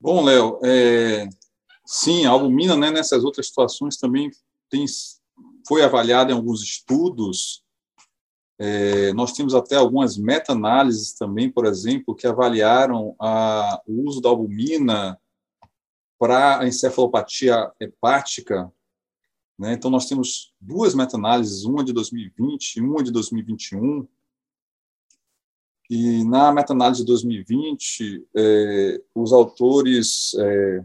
Bom, 0.00 0.24
Léo, 0.24 0.60
é... 0.64 1.26
sim, 1.84 2.26
a 2.26 2.30
albumina, 2.30 2.76
né, 2.76 2.90
nessas 2.90 3.24
outras 3.24 3.48
situações 3.48 3.96
também 3.96 4.30
tem, 4.68 4.84
foi 5.66 5.82
avaliada 5.82 6.32
em 6.32 6.34
alguns 6.34 6.62
estudos. 6.62 7.62
É, 8.58 9.12
nós 9.12 9.32
temos 9.32 9.54
até 9.54 9.76
algumas 9.76 10.16
meta-análises 10.16 11.12
também, 11.12 11.50
por 11.50 11.66
exemplo, 11.66 12.14
que 12.14 12.26
avaliaram 12.26 13.14
a, 13.20 13.82
o 13.86 14.08
uso 14.08 14.20
da 14.20 14.30
albumina 14.30 15.18
para 16.18 16.60
a 16.60 16.66
encefalopatia 16.66 17.70
hepática. 17.78 18.72
Né? 19.58 19.74
Então, 19.74 19.90
nós 19.90 20.06
temos 20.06 20.54
duas 20.60 20.94
meta-análises, 20.94 21.64
uma 21.64 21.84
de 21.84 21.92
2020 21.92 22.76
e 22.76 22.80
uma 22.80 23.02
de 23.02 23.10
2021. 23.10 24.06
E 25.88 26.24
na 26.24 26.50
meta-análise 26.50 27.02
de 27.02 27.06
2020, 27.06 28.26
é, 28.34 29.02
os 29.14 29.32
autores 29.32 30.34
é, 30.38 30.84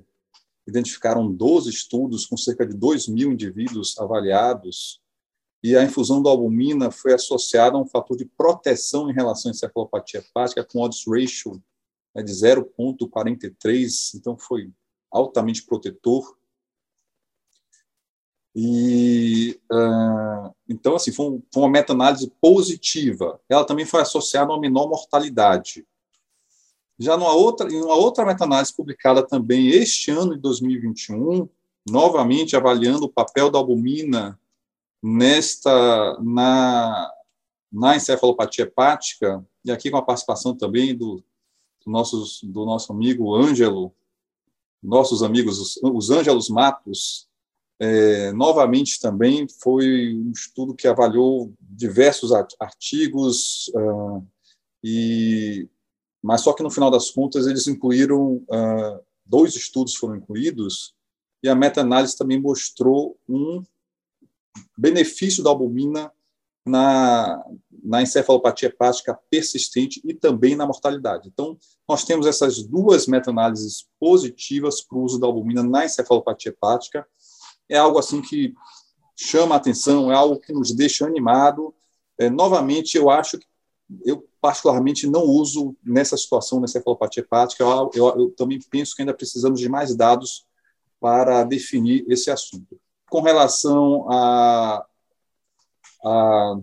identificaram 0.68 1.32
12 1.32 1.70
estudos 1.70 2.26
com 2.26 2.38
cerca 2.38 2.66
de 2.66 2.76
2 2.76 3.08
mil 3.08 3.32
indivíduos 3.32 3.98
avaliados, 3.98 5.01
e 5.64 5.76
a 5.76 5.84
infusão 5.84 6.24
da 6.24 6.30
albumina 6.30 6.90
foi 6.90 7.14
associada 7.14 7.78
a 7.78 7.80
um 7.80 7.86
fator 7.86 8.18
de 8.18 8.26
proteção 8.26 9.10
em 9.10 9.14
relação 9.14 9.52
à 9.52 9.54
encefalopatia 9.54 10.20
hepática, 10.20 10.64
com 10.64 10.82
odds 10.82 11.04
ratio 11.08 11.62
né, 12.16 12.24
de 12.24 12.32
0,43, 12.32 14.16
então 14.16 14.38
foi 14.38 14.72
altamente 15.12 15.64
protetor. 15.64 16.36
E 18.56 19.58
uh, 19.72 20.54
então 20.68 20.96
assim 20.96 21.12
foi, 21.12 21.26
um, 21.28 21.44
foi 21.54 21.64
uma 21.64 21.70
meta-análise 21.70 22.30
positiva. 22.42 23.40
Ela 23.48 23.64
também 23.64 23.86
foi 23.86 24.02
associada 24.02 24.52
a 24.52 24.56
uma 24.56 24.60
menor 24.60 24.90
mortalidade. 24.90 25.86
Já 27.00 27.16
numa 27.18 27.34
outra, 27.34 27.72
em 27.72 27.82
uma 27.82 27.96
outra 27.96 28.26
meta-análise 28.26 28.76
publicada 28.76 29.26
também 29.26 29.70
este 29.70 30.12
ano 30.12 30.36
de 30.36 30.42
2021, 30.42 31.48
novamente 31.90 32.56
avaliando 32.56 33.06
o 33.06 33.10
papel 33.10 33.50
da 33.50 33.58
albumina 33.58 34.38
nesta 35.02 36.20
na, 36.22 37.12
na 37.72 37.96
encefalopatia 37.96 38.66
hepática, 38.66 39.46
e 39.64 39.72
aqui 39.72 39.90
com 39.90 39.98
a 39.98 40.02
participação 40.02 40.56
também 40.56 40.96
do, 40.96 41.24
do, 41.86 41.92
nossos, 41.92 42.42
do 42.44 42.66
nosso 42.66 42.92
amigo 42.92 43.36
Ângelo, 43.36 43.94
nossos 44.82 45.24
amigos, 45.24 45.60
os, 45.60 45.80
os 45.84 46.10
Ângelos 46.10 46.50
Matos, 46.50 47.28
é, 47.84 48.32
novamente 48.34 49.00
também 49.00 49.48
foi 49.48 50.16
um 50.16 50.32
estudo 50.32 50.76
que 50.76 50.88
avaliou 50.88 51.52
diversos 51.60 52.32
artigos 52.60 53.70
uh, 53.70 54.24
e 54.84 55.68
mas 56.22 56.42
só 56.42 56.54
que 56.54 56.62
no 56.62 56.70
final 56.70 56.92
das 56.92 57.10
contas 57.10 57.48
eles 57.48 57.68
incluíram 57.68 58.36
uh, 58.36 59.04
dois 59.26 59.56
estudos 59.56 59.96
foram 59.96 60.18
incluídos 60.18 60.94
e 61.42 61.50
a 61.50 61.56
meta-análise 61.56 62.16
também 62.16 62.40
mostrou 62.40 63.18
um 63.28 63.64
benefício 64.78 65.44
da 65.44 65.50
albumina 65.50 66.12
na, 66.66 67.44
na 67.84 68.02
encefalopatia 68.02 68.70
hepática 68.70 69.18
persistente 69.30 70.02
e 70.04 70.14
também 70.14 70.56
na 70.56 70.66
mortalidade. 70.66 71.28
Então, 71.28 71.58
nós 71.88 72.04
temos 72.04 72.28
essas 72.28 72.62
duas 72.64 73.08
meta-análises 73.08 73.88
positivas 74.00 74.82
para 74.82 74.98
o 74.98 75.04
uso 75.04 75.20
da 75.20 75.28
albumina 75.28 75.64
na 75.64 75.86
encefalopatia 75.86 76.52
hepática. 76.52 77.06
É 77.68 77.78
algo 77.78 77.98
assim 77.98 78.22
que 78.22 78.54
chama 79.16 79.56
a 79.56 79.58
atenção, 79.58 80.12
é 80.12 80.16
algo 80.16 80.40
que 80.40 80.54
nos 80.54 80.72
deixa 80.72 81.06
animado. 81.06 81.74
É, 82.18 82.30
novamente, 82.30 82.96
eu 82.98 83.10
acho 83.10 83.40
que 83.40 83.46
eu 84.06 84.26
particularmente 84.40 85.06
não 85.08 85.24
uso 85.24 85.76
nessa 85.84 86.16
situação, 86.16 86.60
nessa 86.60 86.78
encefalopatia 86.78 87.22
hepática. 87.22 87.64
Eu, 87.64 87.92
eu, 87.94 88.08
eu, 88.20 88.30
também 88.32 88.60
penso 88.70 88.96
que 88.96 89.02
ainda 89.02 89.14
precisamos 89.14 89.60
de 89.60 89.68
mais 89.68 89.96
dados 89.96 90.46
para 91.00 91.44
definir 91.44 92.06
esse 92.08 92.30
assunto. 92.30 92.80
Com 93.12 93.20
relação 93.20 94.10
a, 94.10 94.86
a, 96.06 96.56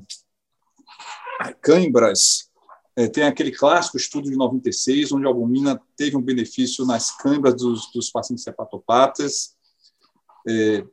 a 1.40 1.52
câimbras, 1.52 2.48
é, 2.96 3.06
tem 3.06 3.24
aquele 3.24 3.52
clássico 3.52 3.98
estudo 3.98 4.30
de 4.30 4.36
96, 4.36 5.12
onde 5.12 5.26
a 5.26 5.28
albumina 5.28 5.78
teve 5.94 6.16
um 6.16 6.22
benefício 6.22 6.86
nas 6.86 7.10
câimbras 7.10 7.54
dos, 7.54 7.92
dos 7.92 8.10
pacientes 8.10 8.46
hepatopatas. 8.46 9.56
É, 10.48 10.84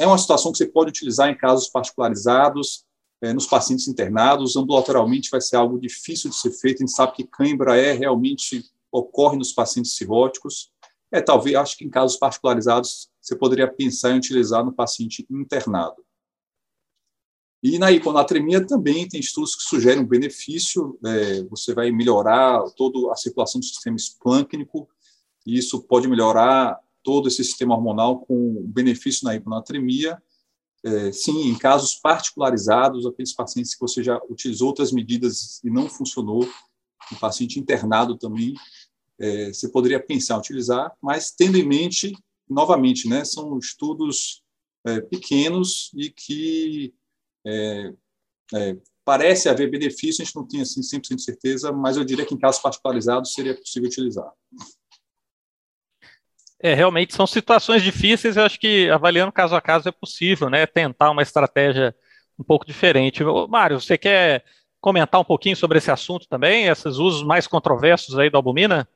é 0.00 0.06
uma 0.06 0.18
situação 0.18 0.52
que 0.52 0.58
você 0.58 0.66
pode 0.66 0.90
utilizar 0.90 1.30
em 1.30 1.38
casos 1.38 1.70
particularizados, 1.70 2.84
é, 3.22 3.32
nos 3.32 3.46
pacientes 3.46 3.88
internados. 3.88 4.54
Ambulatorialmente 4.54 5.30
vai 5.30 5.40
ser 5.40 5.56
algo 5.56 5.80
difícil 5.80 6.28
de 6.28 6.36
ser 6.36 6.52
feito. 6.52 6.82
A 6.82 6.86
gente 6.86 6.94
sabe 6.94 7.14
que 7.14 7.24
cãibra 7.24 7.74
é 7.74 7.92
realmente 7.92 8.66
ocorre 8.92 9.38
nos 9.38 9.50
pacientes 9.50 9.96
cirróticos. 9.96 10.70
É, 11.10 11.22
talvez, 11.22 11.56
acho 11.56 11.78
que 11.78 11.86
em 11.86 11.90
casos 11.90 12.18
particularizados, 12.18 13.09
você 13.30 13.36
poderia 13.36 13.68
pensar 13.68 14.10
em 14.10 14.18
utilizar 14.18 14.64
no 14.64 14.72
paciente 14.72 15.24
internado. 15.30 16.04
E 17.62 17.78
na 17.78 17.92
hiponatremia 17.92 18.66
também 18.66 19.06
tem 19.06 19.20
estudos 19.20 19.54
que 19.54 19.62
sugerem 19.62 20.02
um 20.02 20.06
benefício, 20.06 20.98
é, 21.04 21.42
você 21.44 21.74
vai 21.74 21.90
melhorar 21.92 22.64
toda 22.76 23.12
a 23.12 23.16
circulação 23.16 23.60
do 23.60 23.66
sistema 23.66 23.96
esplâncnico, 23.96 24.88
e 25.46 25.56
isso 25.56 25.82
pode 25.82 26.08
melhorar 26.08 26.78
todo 27.04 27.28
esse 27.28 27.44
sistema 27.44 27.74
hormonal 27.74 28.20
com 28.20 28.62
benefício 28.66 29.24
na 29.24 29.34
hiponatremia, 29.34 30.20
é, 30.82 31.12
sim, 31.12 31.48
em 31.48 31.56
casos 31.56 31.94
particularizados, 31.94 33.06
aqueles 33.06 33.34
pacientes 33.34 33.74
que 33.74 33.80
você 33.80 34.02
já 34.02 34.18
utilizou 34.28 34.68
outras 34.68 34.90
medidas 34.90 35.60
e 35.62 35.70
não 35.70 35.88
funcionou, 35.88 36.48
um 37.12 37.16
paciente 37.16 37.60
internado 37.60 38.16
também, 38.16 38.54
é, 39.18 39.52
você 39.52 39.68
poderia 39.68 40.00
pensar 40.00 40.36
em 40.36 40.38
utilizar, 40.38 40.96
mas 41.02 41.30
tendo 41.30 41.58
em 41.58 41.66
mente, 41.66 42.16
novamente, 42.50 43.08
né, 43.08 43.24
são 43.24 43.58
estudos 43.58 44.42
é, 44.86 45.00
pequenos 45.00 45.90
e 45.94 46.10
que 46.10 46.94
é, 47.46 47.92
é 48.54 48.76
parece 49.04 49.48
haver 49.48 49.70
benefício, 49.70 50.22
a 50.22 50.24
gente 50.24 50.36
não 50.36 50.46
tem 50.46 50.60
assim, 50.60 50.80
100% 50.82 51.16
de 51.16 51.22
certeza, 51.22 51.72
mas 51.72 51.96
eu 51.96 52.04
diria 52.04 52.24
que 52.24 52.34
em 52.34 52.38
casos 52.38 52.60
particularizados 52.60 53.32
seria 53.32 53.56
possível 53.56 53.88
utilizar. 53.88 54.30
É, 56.62 56.74
realmente 56.74 57.14
são 57.14 57.26
situações 57.26 57.82
difíceis, 57.82 58.36
eu 58.36 58.44
acho 58.44 58.60
que 58.60 58.90
avaliando 58.90 59.32
caso 59.32 59.56
a 59.56 59.60
caso 59.60 59.88
é 59.88 59.92
possível, 59.92 60.50
né, 60.50 60.66
tentar 60.66 61.10
uma 61.10 61.22
estratégia 61.22 61.94
um 62.38 62.44
pouco 62.44 62.66
diferente. 62.66 63.24
Mário, 63.48 63.80
você 63.80 63.96
quer 63.96 64.44
comentar 64.80 65.20
um 65.20 65.24
pouquinho 65.24 65.56
sobre 65.56 65.78
esse 65.78 65.90
assunto 65.90 66.28
também, 66.28 66.66
esses 66.66 66.96
usos 66.96 67.22
mais 67.22 67.46
controversos 67.46 68.18
aí 68.18 68.30
da 68.30 68.38
albumina? 68.38 68.88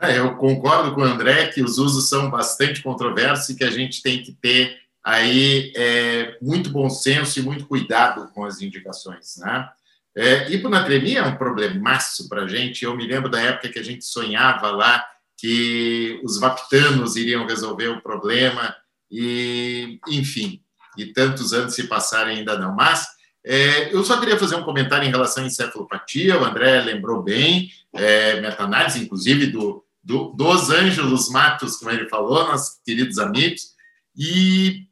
É, 0.00 0.18
eu 0.18 0.36
concordo 0.36 0.94
com 0.94 1.00
o 1.00 1.04
André 1.04 1.48
que 1.48 1.62
os 1.62 1.78
usos 1.78 2.08
são 2.08 2.30
bastante 2.30 2.82
controversos 2.82 3.48
e 3.48 3.56
que 3.56 3.64
a 3.64 3.70
gente 3.70 4.00
tem 4.02 4.22
que 4.22 4.32
ter 4.32 4.78
aí 5.02 5.72
é, 5.74 6.38
muito 6.40 6.70
bom 6.70 6.88
senso 6.88 7.38
e 7.38 7.42
muito 7.42 7.66
cuidado 7.66 8.28
com 8.32 8.44
as 8.44 8.60
indicações, 8.60 9.36
né? 9.38 9.68
É, 10.16 10.50
hiponatremia 10.50 11.20
é 11.20 11.22
um 11.22 11.36
problemaço 11.36 12.28
para 12.28 12.42
a 12.42 12.46
gente. 12.48 12.84
Eu 12.84 12.96
me 12.96 13.06
lembro 13.06 13.30
da 13.30 13.40
época 13.40 13.68
que 13.68 13.78
a 13.78 13.84
gente 13.84 14.04
sonhava 14.04 14.70
lá 14.70 15.04
que 15.36 16.20
os 16.24 16.40
vaptanos 16.40 17.14
iriam 17.14 17.46
resolver 17.46 17.88
o 17.88 18.02
problema 18.02 18.74
e, 19.10 20.00
enfim, 20.08 20.60
e 20.96 21.06
tantos 21.06 21.52
anos 21.52 21.74
se 21.74 21.84
passarem 21.86 22.38
ainda 22.38 22.58
não. 22.58 22.74
Mas 22.74 23.06
é, 23.44 23.94
eu 23.94 24.02
só 24.04 24.18
queria 24.18 24.36
fazer 24.36 24.56
um 24.56 24.64
comentário 24.64 25.06
em 25.06 25.10
relação 25.10 25.44
à 25.44 25.46
encefalopatia. 25.46 26.38
O 26.38 26.44
André 26.44 26.80
lembrou 26.82 27.22
bem, 27.22 27.70
é, 27.94 28.40
meta-análise, 28.40 29.00
inclusive, 29.00 29.46
do, 29.46 29.84
do, 30.08 30.32
dos 30.32 30.70
Ângelos 30.70 31.28
Matos, 31.28 31.76
como 31.76 31.90
ele 31.90 32.08
falou, 32.08 32.48
nossos 32.48 32.80
queridos 32.82 33.18
amigos, 33.18 33.74
e 34.16 34.86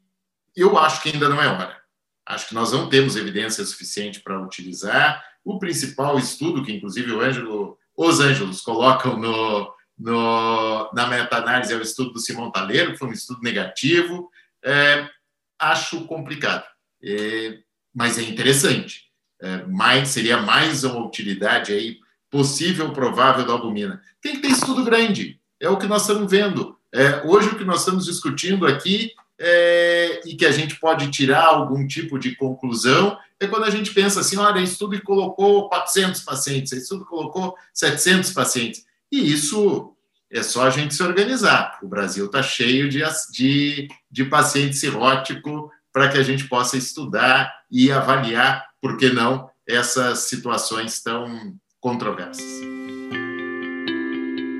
eu 0.55 0.77
acho 0.77 1.01
que 1.01 1.09
ainda 1.09 1.27
não 1.27 1.41
é 1.41 1.47
hora. 1.47 1.75
Acho 2.23 2.49
que 2.49 2.53
nós 2.53 2.71
não 2.71 2.87
temos 2.87 3.15
evidência 3.15 3.65
suficiente 3.65 4.19
para 4.19 4.39
utilizar. 4.39 5.23
O 5.43 5.57
principal 5.57 6.19
estudo, 6.19 6.63
que 6.63 6.71
inclusive 6.71 7.11
o 7.11 7.19
Ângelo, 7.19 7.79
os 7.95 8.19
Ângelos 8.19 8.61
colocam 8.61 9.17
no, 9.17 9.73
no, 9.97 10.91
na 10.93 11.07
meta-análise, 11.07 11.73
é 11.73 11.77
o 11.77 11.81
estudo 11.81 12.11
do 12.13 12.19
Simão 12.19 12.51
Taleiro, 12.51 12.91
que 12.91 12.99
foi 12.99 13.07
um 13.07 13.13
estudo 13.13 13.41
negativo. 13.41 14.29
É, 14.63 15.09
acho 15.57 16.05
complicado, 16.05 16.65
é, 17.03 17.57
mas 17.91 18.19
é 18.19 18.21
interessante. 18.21 19.07
É, 19.41 19.65
mais, 19.65 20.09
seria 20.09 20.37
mais 20.37 20.83
uma 20.83 21.03
utilidade 21.03 21.73
aí 21.73 21.97
possível, 22.37 22.91
provável 22.91 23.43
da 23.47 23.53
albumina. 23.53 23.99
Tem 24.21 24.33
que 24.33 24.41
ter 24.41 24.49
estudo 24.49 24.83
grande, 24.83 25.39
é 25.59 25.67
o 25.67 25.77
que 25.77 25.87
nós 25.87 26.03
estamos 26.03 26.29
vendo. 26.29 26.77
É, 26.93 27.23
hoje, 27.25 27.49
o 27.49 27.57
que 27.57 27.65
nós 27.65 27.79
estamos 27.79 28.05
discutindo 28.05 28.67
aqui 28.67 29.11
é, 29.39 30.21
e 30.23 30.35
que 30.35 30.45
a 30.45 30.51
gente 30.51 30.79
pode 30.79 31.09
tirar 31.09 31.47
algum 31.47 31.87
tipo 31.87 32.19
de 32.19 32.35
conclusão 32.35 33.17
é 33.39 33.47
quando 33.47 33.63
a 33.63 33.71
gente 33.71 33.91
pensa 33.91 34.19
assim: 34.19 34.37
olha, 34.37 34.59
estudo 34.59 35.01
colocou 35.01 35.67
400 35.67 36.21
pacientes, 36.21 36.71
estudo 36.73 37.05
colocou 37.05 37.55
700 37.73 38.31
pacientes. 38.33 38.85
E 39.11 39.33
isso 39.33 39.95
é 40.31 40.43
só 40.43 40.67
a 40.67 40.69
gente 40.69 40.93
se 40.93 41.01
organizar. 41.01 41.79
O 41.81 41.87
Brasil 41.87 42.27
está 42.27 42.43
cheio 42.43 42.87
de, 42.87 43.01
de, 43.31 43.87
de 44.11 44.25
paciente 44.25 44.75
cirrótico 44.75 45.71
para 45.91 46.07
que 46.09 46.19
a 46.19 46.23
gente 46.23 46.47
possa 46.47 46.77
estudar 46.77 47.51
e 47.71 47.91
avaliar, 47.91 48.67
por 48.79 48.95
que 48.95 49.09
não, 49.09 49.49
essas 49.67 50.19
situações 50.19 51.01
tão 51.01 51.57
controversas. 51.87 52.45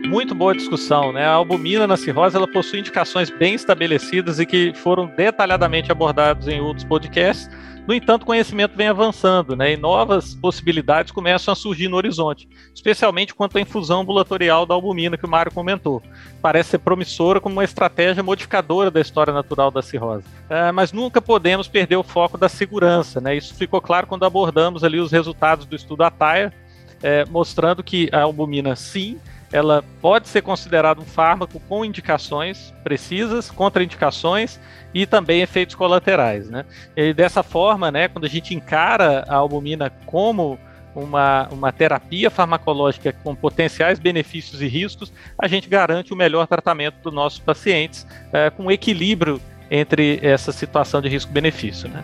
Muito 0.08 0.34
boa 0.34 0.56
discussão, 0.56 1.12
né? 1.12 1.26
A 1.26 1.34
albumina 1.34 1.86
na 1.86 1.98
cirrose 1.98 2.38
ela 2.38 2.48
possui 2.48 2.80
indicações 2.80 3.30
bem 3.30 3.54
estabelecidas 3.54 4.40
e 4.40 4.46
que 4.46 4.74
foram 4.74 5.08
detalhadamente 5.08 5.92
abordados 5.92 6.48
em 6.48 6.62
outros 6.62 6.86
podcasts. 6.86 7.50
No 7.86 7.94
entanto, 7.94 8.24
o 8.24 8.26
conhecimento 8.26 8.78
vem 8.78 8.88
avançando, 8.88 9.58
né? 9.58 9.74
E 9.74 9.78
novas 9.78 10.36
possibilidades 10.36 11.12
começam 11.12 11.52
a 11.52 11.56
surgir 11.56 11.90
no 11.90 11.98
horizonte, 11.98 12.48
especialmente 12.74 13.36
quanto 13.36 13.58
à 13.58 13.62
infusão 13.62 14.02
ambulatorial 14.02 14.66
da 14.66 14.74
albumina 14.74 15.18
que 15.18 15.26
o 15.26 15.30
Mário 15.30 15.52
comentou. 15.52 16.02
Parece 16.42 16.70
ser 16.70 16.78
promissora 16.78 17.42
como 17.42 17.56
uma 17.56 17.64
estratégia 17.66 18.24
modificadora 18.24 18.90
da 18.90 19.02
história 19.02 19.34
natural 19.34 19.70
da 19.70 19.82
cirrose. 19.82 20.24
É, 20.50 20.72
mas 20.72 20.94
nunca 20.94 21.22
podemos 21.22 21.68
perder 21.68 21.98
o 21.98 22.04
foco 22.04 22.38
da 22.38 22.48
segurança, 22.48 23.20
né? 23.20 23.36
Isso 23.36 23.54
ficou 23.54 23.82
claro 23.82 24.08
quando 24.08 24.24
abordamos 24.24 24.86
ali 24.86 25.02
os 25.02 25.12
resultados 25.12 25.66
do 25.66 25.76
estudo 25.76 26.04
ATAIA, 26.04 26.54
é, 27.02 27.26
mostrando 27.26 27.84
que 27.84 28.10
a 28.12 28.22
albumina, 28.22 28.76
sim, 28.76 29.20
ela 29.52 29.84
pode 30.02 30.28
ser 30.28 30.42
considerada 30.42 31.00
um 31.00 31.06
fármaco 31.06 31.60
com 31.62 31.86
indicações 31.86 32.74
precisas, 32.84 33.50
contraindicações 33.50 34.60
e 34.94 35.06
também 35.06 35.42
efeitos 35.42 35.76
colaterais, 35.76 36.50
né? 36.50 36.66
E 36.96 37.14
dessa 37.14 37.44
forma, 37.44 37.92
né, 37.92 38.08
quando 38.08 38.26
a 38.26 38.30
gente 38.30 38.54
encara 38.54 39.24
a 39.28 39.36
albumina 39.36 39.90
como 40.06 40.60
uma, 40.94 41.48
uma 41.52 41.72
terapia 41.72 42.30
farmacológica 42.30 43.14
com 43.24 43.36
potenciais 43.36 44.00
benefícios 44.00 44.62
e 44.62 44.68
riscos, 44.68 45.14
a 45.38 45.48
gente 45.48 45.70
garante 45.70 46.12
o 46.12 46.16
melhor 46.16 46.48
tratamento 46.48 46.96
para 46.96 47.10
os 47.10 47.16
nossos 47.16 47.40
pacientes, 47.40 48.06
é, 48.34 48.50
com 48.50 48.72
equilíbrio 48.72 49.40
entre 49.70 50.20
essa 50.24 50.52
situação 50.52 51.02
de 51.02 51.08
risco-benefício. 51.08 51.88
Né? 51.88 52.04